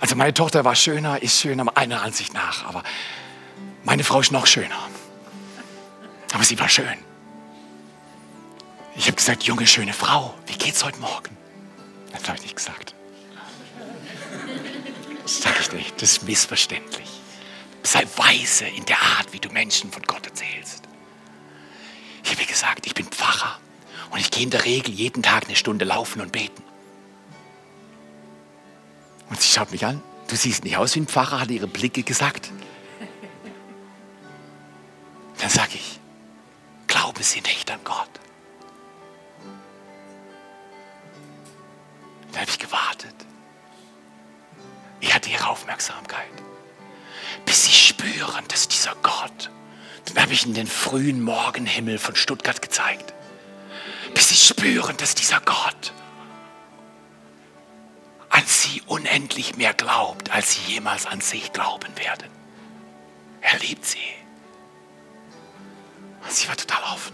Also 0.00 0.16
meine 0.16 0.34
Tochter 0.34 0.64
war 0.64 0.74
schöner, 0.74 1.22
ist 1.22 1.40
schöner 1.40 1.64
meiner 1.64 2.02
Ansicht 2.02 2.34
nach, 2.34 2.64
aber 2.64 2.82
meine 3.84 4.02
Frau 4.02 4.20
ist 4.20 4.32
noch 4.32 4.46
schöner. 4.46 4.88
Aber 6.32 6.44
sie 6.44 6.58
war 6.58 6.68
schön. 6.68 6.98
Ich 8.94 9.06
habe 9.06 9.16
gesagt, 9.16 9.44
junge, 9.44 9.66
schöne 9.66 9.92
Frau, 9.92 10.34
wie 10.46 10.54
geht's 10.54 10.84
heute 10.84 10.98
Morgen? 10.98 11.36
Das 12.12 12.24
habe 12.24 12.36
ich 12.36 12.42
nicht 12.42 12.56
gesagt. 12.56 12.94
Das 15.22 15.40
sage 15.40 15.56
ich 15.60 15.72
nicht, 15.72 16.02
das 16.02 16.12
ist 16.12 16.22
missverständlich. 16.24 17.08
Sei 17.82 18.04
weise 18.16 18.66
in 18.66 18.84
der 18.84 19.00
Art, 19.00 19.32
wie 19.32 19.40
du 19.40 19.48
Menschen 19.48 19.90
von 19.90 20.02
Gott 20.02 20.26
erzählst. 20.26 20.82
Ich 22.22 22.32
habe 22.32 22.44
gesagt, 22.44 22.86
ich 22.86 22.94
bin 22.94 23.06
Pfarrer 23.06 23.58
und 24.10 24.20
ich 24.20 24.30
gehe 24.30 24.44
in 24.44 24.50
der 24.50 24.64
Regel 24.64 24.94
jeden 24.94 25.22
Tag 25.22 25.46
eine 25.46 25.56
Stunde 25.56 25.84
laufen 25.84 26.20
und 26.20 26.32
beten. 26.32 26.62
Und 29.30 29.40
sie 29.40 29.48
schaut 29.48 29.72
mich 29.72 29.86
an, 29.86 30.02
du 30.28 30.36
siehst 30.36 30.64
nicht 30.64 30.76
aus 30.76 30.94
wie 30.94 31.00
ein 31.00 31.06
Pfarrer, 31.06 31.40
hat 31.40 31.50
ihre 31.50 31.66
Blicke 31.66 32.02
gesagt. 32.02 32.50
Dann 35.38 35.50
sage 35.50 35.72
ich, 35.74 35.98
glaube 36.86 37.22
sie 37.22 37.40
nicht 37.40 37.70
an 37.70 37.80
Gott. 37.82 38.20
Dann 42.32 42.40
habe 42.42 42.50
ich 42.50 42.58
gewartet. 42.58 43.14
Ich 45.00 45.14
hatte 45.14 45.30
ihre 45.30 45.48
Aufmerksamkeit. 45.48 46.30
Bis 47.44 47.64
sie 47.64 47.72
spüren, 47.72 48.44
dass 48.48 48.68
dieser 48.68 48.94
Gott, 49.02 49.50
dann 50.06 50.22
habe 50.22 50.32
ich 50.32 50.46
in 50.46 50.54
den 50.54 50.66
frühen 50.66 51.22
Morgenhimmel 51.22 51.98
von 51.98 52.16
Stuttgart 52.16 52.60
gezeigt. 52.60 53.14
Bis 54.14 54.28
sie 54.28 54.36
spüren, 54.36 54.96
dass 54.96 55.14
dieser 55.14 55.40
Gott 55.40 55.92
an 58.28 58.42
sie 58.46 58.82
unendlich 58.86 59.56
mehr 59.56 59.74
glaubt, 59.74 60.30
als 60.30 60.54
sie 60.54 60.72
jemals 60.72 61.04
an 61.04 61.20
sich 61.20 61.52
glauben 61.52 61.96
werden. 61.98 62.30
Er 63.42 63.58
liebt 63.58 63.84
sie. 63.84 63.98
Und 66.22 66.32
sie 66.32 66.48
war 66.48 66.56
total 66.56 66.82
offen. 66.94 67.12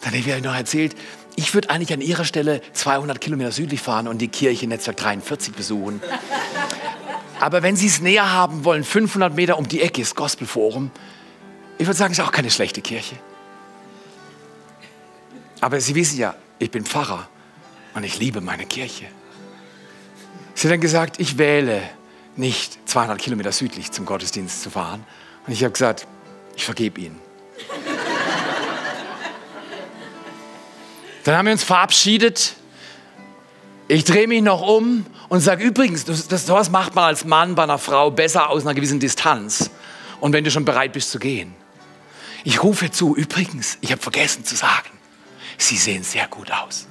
Dann 0.00 0.08
habe 0.08 0.16
ich 0.16 0.26
ihr 0.26 0.40
noch 0.40 0.54
erzählt, 0.54 0.96
ich 1.36 1.54
würde 1.54 1.70
eigentlich 1.70 1.92
an 1.92 2.00
Ihrer 2.00 2.24
Stelle 2.24 2.60
200 2.72 3.20
Kilometer 3.20 3.52
südlich 3.52 3.80
fahren 3.80 4.08
und 4.08 4.18
die 4.18 4.28
Kirche 4.28 4.66
Netzwerk 4.66 4.96
43 4.98 5.54
besuchen. 5.54 6.02
Aber 7.40 7.62
wenn 7.62 7.76
Sie 7.76 7.86
es 7.86 8.00
näher 8.00 8.32
haben 8.32 8.64
wollen, 8.64 8.84
500 8.84 9.34
Meter 9.34 9.58
um 9.58 9.66
die 9.66 9.80
Ecke 9.80 10.02
ist 10.02 10.14
Gospelforum. 10.14 10.90
Ich 11.78 11.86
würde 11.86 11.96
sagen, 11.96 12.12
es 12.12 12.18
ist 12.18 12.24
auch 12.24 12.32
keine 12.32 12.50
schlechte 12.50 12.82
Kirche. 12.82 13.16
Aber 15.60 15.80
Sie 15.80 15.94
wissen 15.94 16.18
ja, 16.18 16.34
ich 16.58 16.70
bin 16.70 16.84
Pfarrer 16.84 17.28
und 17.94 18.04
ich 18.04 18.18
liebe 18.18 18.40
meine 18.40 18.66
Kirche. 18.66 19.06
Sie 20.54 20.68
dann 20.68 20.80
gesagt, 20.80 21.18
ich 21.18 21.38
wähle 21.38 21.82
nicht 22.36 22.78
200 22.88 23.18
Kilometer 23.18 23.52
südlich 23.52 23.90
zum 23.90 24.06
Gottesdienst 24.06 24.62
zu 24.62 24.70
fahren. 24.70 25.04
Und 25.46 25.52
ich 25.52 25.64
habe 25.64 25.72
gesagt, 25.72 26.06
ich 26.56 26.64
vergebe 26.64 27.00
Ihnen. 27.00 27.18
Dann 31.24 31.36
haben 31.36 31.46
wir 31.46 31.52
uns 31.52 31.64
verabschiedet. 31.64 32.54
Ich 33.88 34.04
drehe 34.04 34.26
mich 34.26 34.42
noch 34.42 34.62
um 34.62 35.06
und 35.28 35.40
sage, 35.40 35.64
übrigens, 35.64 36.04
das, 36.04 36.28
das, 36.28 36.46
sowas 36.46 36.70
macht 36.70 36.94
man 36.94 37.04
als 37.04 37.24
Mann 37.24 37.54
bei 37.54 37.62
einer 37.62 37.78
Frau 37.78 38.10
besser 38.10 38.50
aus 38.50 38.62
einer 38.62 38.74
gewissen 38.74 39.00
Distanz. 39.00 39.70
Und 40.20 40.32
wenn 40.32 40.44
du 40.44 40.50
schon 40.50 40.64
bereit 40.64 40.92
bist 40.92 41.10
zu 41.10 41.18
gehen. 41.18 41.54
Ich 42.44 42.62
rufe 42.62 42.90
zu, 42.90 43.14
übrigens, 43.14 43.78
ich 43.80 43.92
habe 43.92 44.02
vergessen 44.02 44.44
zu 44.44 44.56
sagen, 44.56 44.88
Sie 45.58 45.76
sehen 45.76 46.02
sehr 46.02 46.26
gut 46.26 46.50
aus. 46.50 46.88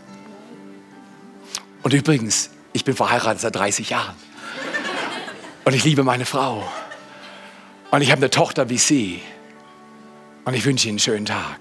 Und 1.83 1.93
übrigens, 1.93 2.51
ich 2.73 2.85
bin 2.85 2.95
verheiratet 2.95 3.41
seit 3.41 3.55
30 3.55 3.89
Jahren. 3.89 4.15
Und 5.65 5.73
ich 5.73 5.83
liebe 5.83 6.03
meine 6.03 6.25
Frau. 6.25 6.63
Und 7.91 8.01
ich 8.01 8.11
habe 8.11 8.19
eine 8.19 8.29
Tochter 8.29 8.69
wie 8.69 8.77
Sie. 8.77 9.21
Und 10.45 10.53
ich 10.53 10.63
wünsche 10.63 10.87
Ihnen 10.87 10.93
einen 10.93 10.99
schönen 10.99 11.25
Tag. 11.25 11.59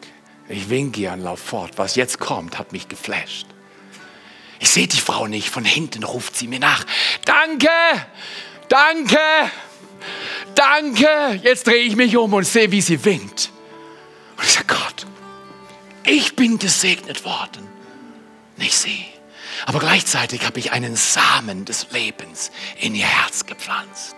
Ich 0.50 0.68
winke 0.68 1.00
ihr 1.00 1.12
und 1.12 1.20
laufe 1.20 1.46
fort. 1.46 1.72
Was 1.76 1.94
jetzt 1.94 2.18
kommt, 2.18 2.58
hat 2.58 2.72
mich 2.72 2.88
geflasht. 2.88 3.46
Ich 4.58 4.68
sehe 4.68 4.88
die 4.88 5.00
Frau 5.00 5.28
nicht. 5.28 5.48
Von 5.48 5.64
hinten 5.64 6.02
ruft 6.02 6.36
sie 6.36 6.48
mir 6.48 6.58
nach. 6.58 6.84
Danke, 7.24 7.68
danke, 8.68 9.18
danke. 10.56 11.40
Jetzt 11.42 11.68
drehe 11.68 11.84
ich 11.84 11.94
mich 11.94 12.16
um 12.16 12.34
und 12.34 12.44
sehe, 12.44 12.72
wie 12.72 12.80
sie 12.80 13.04
winkt. 13.04 13.52
Und 14.36 14.44
ich 14.44 14.52
sage, 14.52 14.66
Gott, 14.66 15.06
ich 16.04 16.34
bin 16.34 16.58
gesegnet 16.58 17.24
worden, 17.24 17.68
nicht 18.56 18.74
sie. 18.74 19.06
Aber 19.66 19.78
gleichzeitig 19.78 20.44
habe 20.46 20.58
ich 20.58 20.72
einen 20.72 20.96
Samen 20.96 21.64
des 21.64 21.92
Lebens 21.92 22.50
in 22.80 22.96
ihr 22.96 23.06
Herz 23.06 23.46
gepflanzt. 23.46 24.16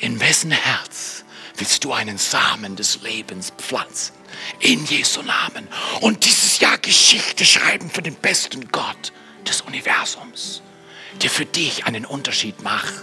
In 0.00 0.20
wessen 0.20 0.52
Herz 0.52 1.24
willst 1.56 1.82
du 1.84 1.92
einen 1.92 2.18
Samen 2.18 2.76
des 2.76 3.02
Lebens 3.02 3.52
pflanzen? 3.58 4.14
In 4.60 4.84
Jesu 4.84 5.22
Namen. 5.22 5.66
Und 6.00 6.24
dieses 6.24 6.60
Jahr 6.60 6.78
Geschichte 6.78 7.44
schreiben 7.44 7.90
für 7.90 8.02
den 8.02 8.14
besten 8.14 8.68
Gott 8.68 9.12
des 9.46 9.62
Universums, 9.62 10.62
der 11.22 11.30
für 11.30 11.46
dich 11.46 11.86
einen 11.86 12.04
Unterschied 12.04 12.62
macht. 12.62 12.94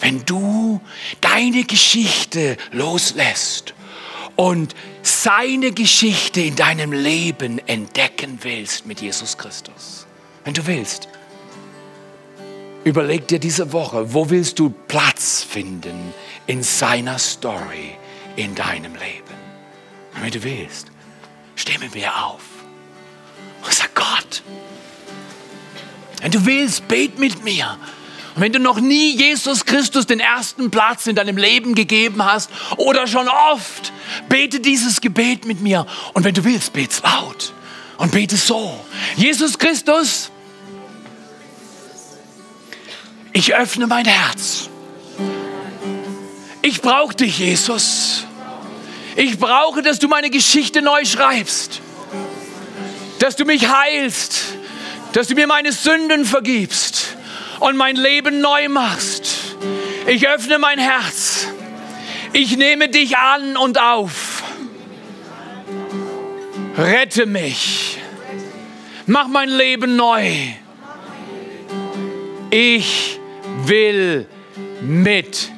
Wenn 0.00 0.24
du 0.24 0.80
deine 1.20 1.64
Geschichte 1.64 2.56
loslässt 2.70 3.74
und 4.36 4.76
seine 5.02 5.72
Geschichte 5.72 6.40
in 6.40 6.54
deinem 6.54 6.92
Leben 6.92 7.58
entdecken 7.66 8.38
willst 8.42 8.86
mit 8.86 9.00
Jesus 9.00 9.36
Christus. 9.36 10.06
Wenn 10.44 10.54
du 10.54 10.66
willst, 10.66 11.08
überleg 12.88 13.28
dir 13.28 13.38
diese 13.38 13.72
Woche, 13.72 14.14
wo 14.14 14.30
willst 14.30 14.58
du 14.58 14.70
Platz 14.70 15.42
finden 15.42 16.14
in 16.46 16.62
seiner 16.62 17.18
Story 17.18 17.96
in 18.36 18.54
deinem 18.54 18.94
Leben. 18.94 19.38
Wenn 20.20 20.30
du 20.30 20.42
willst, 20.42 20.88
steh 21.54 21.78
mit 21.78 21.94
mir 21.94 22.10
auf 22.24 22.40
und 23.64 23.72
sag 23.72 23.94
Gott, 23.94 24.42
wenn 26.20 26.30
du 26.30 26.44
willst, 26.46 26.88
bet 26.88 27.18
mit 27.18 27.44
mir. 27.44 27.78
Und 28.34 28.42
wenn 28.42 28.52
du 28.52 28.58
noch 28.58 28.80
nie 28.80 29.16
Jesus 29.16 29.64
Christus 29.64 30.06
den 30.06 30.20
ersten 30.20 30.70
Platz 30.70 31.06
in 31.06 31.16
deinem 31.16 31.36
Leben 31.36 31.74
gegeben 31.74 32.24
hast 32.24 32.50
oder 32.76 33.06
schon 33.06 33.28
oft, 33.28 33.92
bete 34.28 34.60
dieses 34.60 35.00
Gebet 35.00 35.44
mit 35.44 35.60
mir. 35.60 35.86
Und 36.14 36.24
wenn 36.24 36.34
du 36.34 36.44
willst, 36.44 36.72
bet's 36.72 37.02
laut 37.02 37.52
und 37.98 38.12
bete 38.12 38.36
so. 38.36 38.78
Jesus 39.16 39.58
Christus, 39.58 40.30
ich 43.32 43.54
öffne 43.54 43.86
mein 43.86 44.04
Herz. 44.04 44.68
Ich 46.62 46.82
brauche 46.82 47.14
dich, 47.14 47.38
Jesus. 47.38 48.24
Ich 49.16 49.38
brauche, 49.38 49.82
dass 49.82 49.98
du 49.98 50.08
meine 50.08 50.30
Geschichte 50.30 50.82
neu 50.82 51.04
schreibst. 51.04 51.80
Dass 53.18 53.36
du 53.36 53.44
mich 53.44 53.68
heilst. 53.68 54.54
Dass 55.12 55.28
du 55.28 55.34
mir 55.34 55.46
meine 55.46 55.72
Sünden 55.72 56.24
vergibst 56.24 57.16
und 57.60 57.76
mein 57.76 57.96
Leben 57.96 58.40
neu 58.40 58.68
machst. 58.68 59.26
Ich 60.06 60.28
öffne 60.28 60.58
mein 60.58 60.78
Herz. 60.78 61.48
Ich 62.32 62.56
nehme 62.56 62.88
dich 62.88 63.16
an 63.16 63.56
und 63.56 63.80
auf. 63.80 64.42
Rette 66.76 67.26
mich. 67.26 67.98
Mach 69.06 69.26
mein 69.28 69.48
Leben 69.48 69.96
neu. 69.96 70.30
Ich 72.50 73.17
will 73.66 74.26
mit 74.80 75.50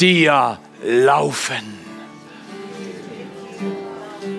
dir 0.00 0.58
laufen. 0.82 1.76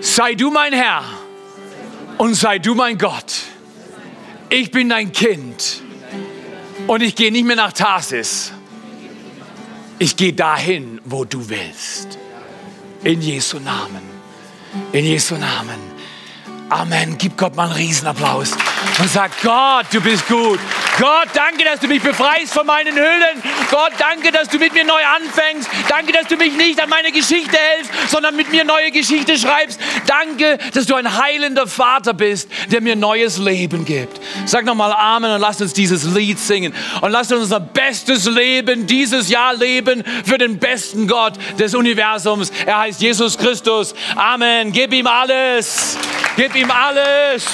Sei 0.01 0.35
du 0.35 0.51
mein 0.51 0.73
Herr 0.73 1.03
und 2.17 2.35
sei 2.35 2.59
du 2.59 2.75
mein 2.75 2.97
Gott. 2.97 3.33
Ich 4.49 4.71
bin 4.71 4.89
dein 4.89 5.11
Kind 5.11 5.81
und 6.87 7.01
ich 7.01 7.15
gehe 7.15 7.31
nicht 7.31 7.45
mehr 7.45 7.55
nach 7.55 7.73
Tarsis. 7.73 8.53
Ich 9.99 10.15
gehe 10.15 10.33
dahin, 10.33 11.01
wo 11.05 11.25
du 11.25 11.49
willst. 11.49 12.17
In 13.03 13.21
Jesu 13.21 13.59
Namen. 13.59 14.01
In 14.91 15.05
Jesu 15.05 15.35
Namen. 15.35 15.96
Amen. 16.69 17.17
Gib 17.17 17.37
Gott 17.37 17.55
mal 17.55 17.65
einen 17.65 17.73
Riesenapplaus 17.73 18.51
und 18.99 19.09
sag, 19.09 19.31
Gott, 19.41 19.85
du 19.91 20.01
bist 20.01 20.27
gut. 20.27 20.59
Gott, 20.99 21.27
danke, 21.33 21.63
dass 21.63 21.79
du 21.79 21.87
mich 21.87 22.01
befreist 22.01 22.53
von 22.53 22.65
meinen 22.65 22.95
Hüllen. 22.95 23.41
Gott, 23.69 23.91
danke, 23.99 24.31
dass 24.31 24.49
du 24.49 24.57
mit 24.57 24.73
mir 24.73 24.83
neu 24.83 24.99
anfängst. 25.15 25.69
Danke, 25.87 26.11
dass 26.11 26.27
du 26.27 26.35
mich 26.35 26.53
nicht 26.55 26.81
an 26.81 26.89
meine 26.89 27.11
Geschichte 27.11 27.55
hältst, 27.55 27.91
sondern 28.09 28.35
mit 28.35 28.51
mir 28.51 28.63
neue 28.63 28.91
Geschichte 28.91 29.37
schreibst. 29.37 29.79
Danke, 30.07 30.57
dass 30.73 30.87
du 30.87 30.95
ein 30.95 31.17
heilender 31.17 31.67
Vater 31.67 32.13
bist, 32.13 32.49
der 32.71 32.81
mir 32.81 32.95
neues 32.95 33.37
Leben 33.37 33.85
gibt. 33.85 34.19
Sag 34.45 34.65
nochmal 34.65 34.91
Amen 34.91 35.31
und 35.31 35.41
lass 35.41 35.61
uns 35.61 35.73
dieses 35.73 36.03
Lied 36.03 36.39
singen. 36.39 36.73
Und 37.01 37.11
lass 37.11 37.31
uns 37.31 37.43
unser 37.43 37.59
bestes 37.59 38.25
Leben 38.25 38.87
dieses 38.87 39.29
Jahr 39.29 39.53
leben 39.53 40.03
für 40.25 40.39
den 40.39 40.57
besten 40.57 41.07
Gott 41.07 41.33
des 41.59 41.75
Universums. 41.75 42.51
Er 42.65 42.79
heißt 42.79 43.01
Jesus 43.01 43.37
Christus. 43.37 43.93
Amen. 44.15 44.71
Gib 44.71 44.91
ihm 44.93 45.05
alles. 45.05 45.97
Gib 46.35 46.55
ihm 46.57 46.71
alles. 46.71 47.45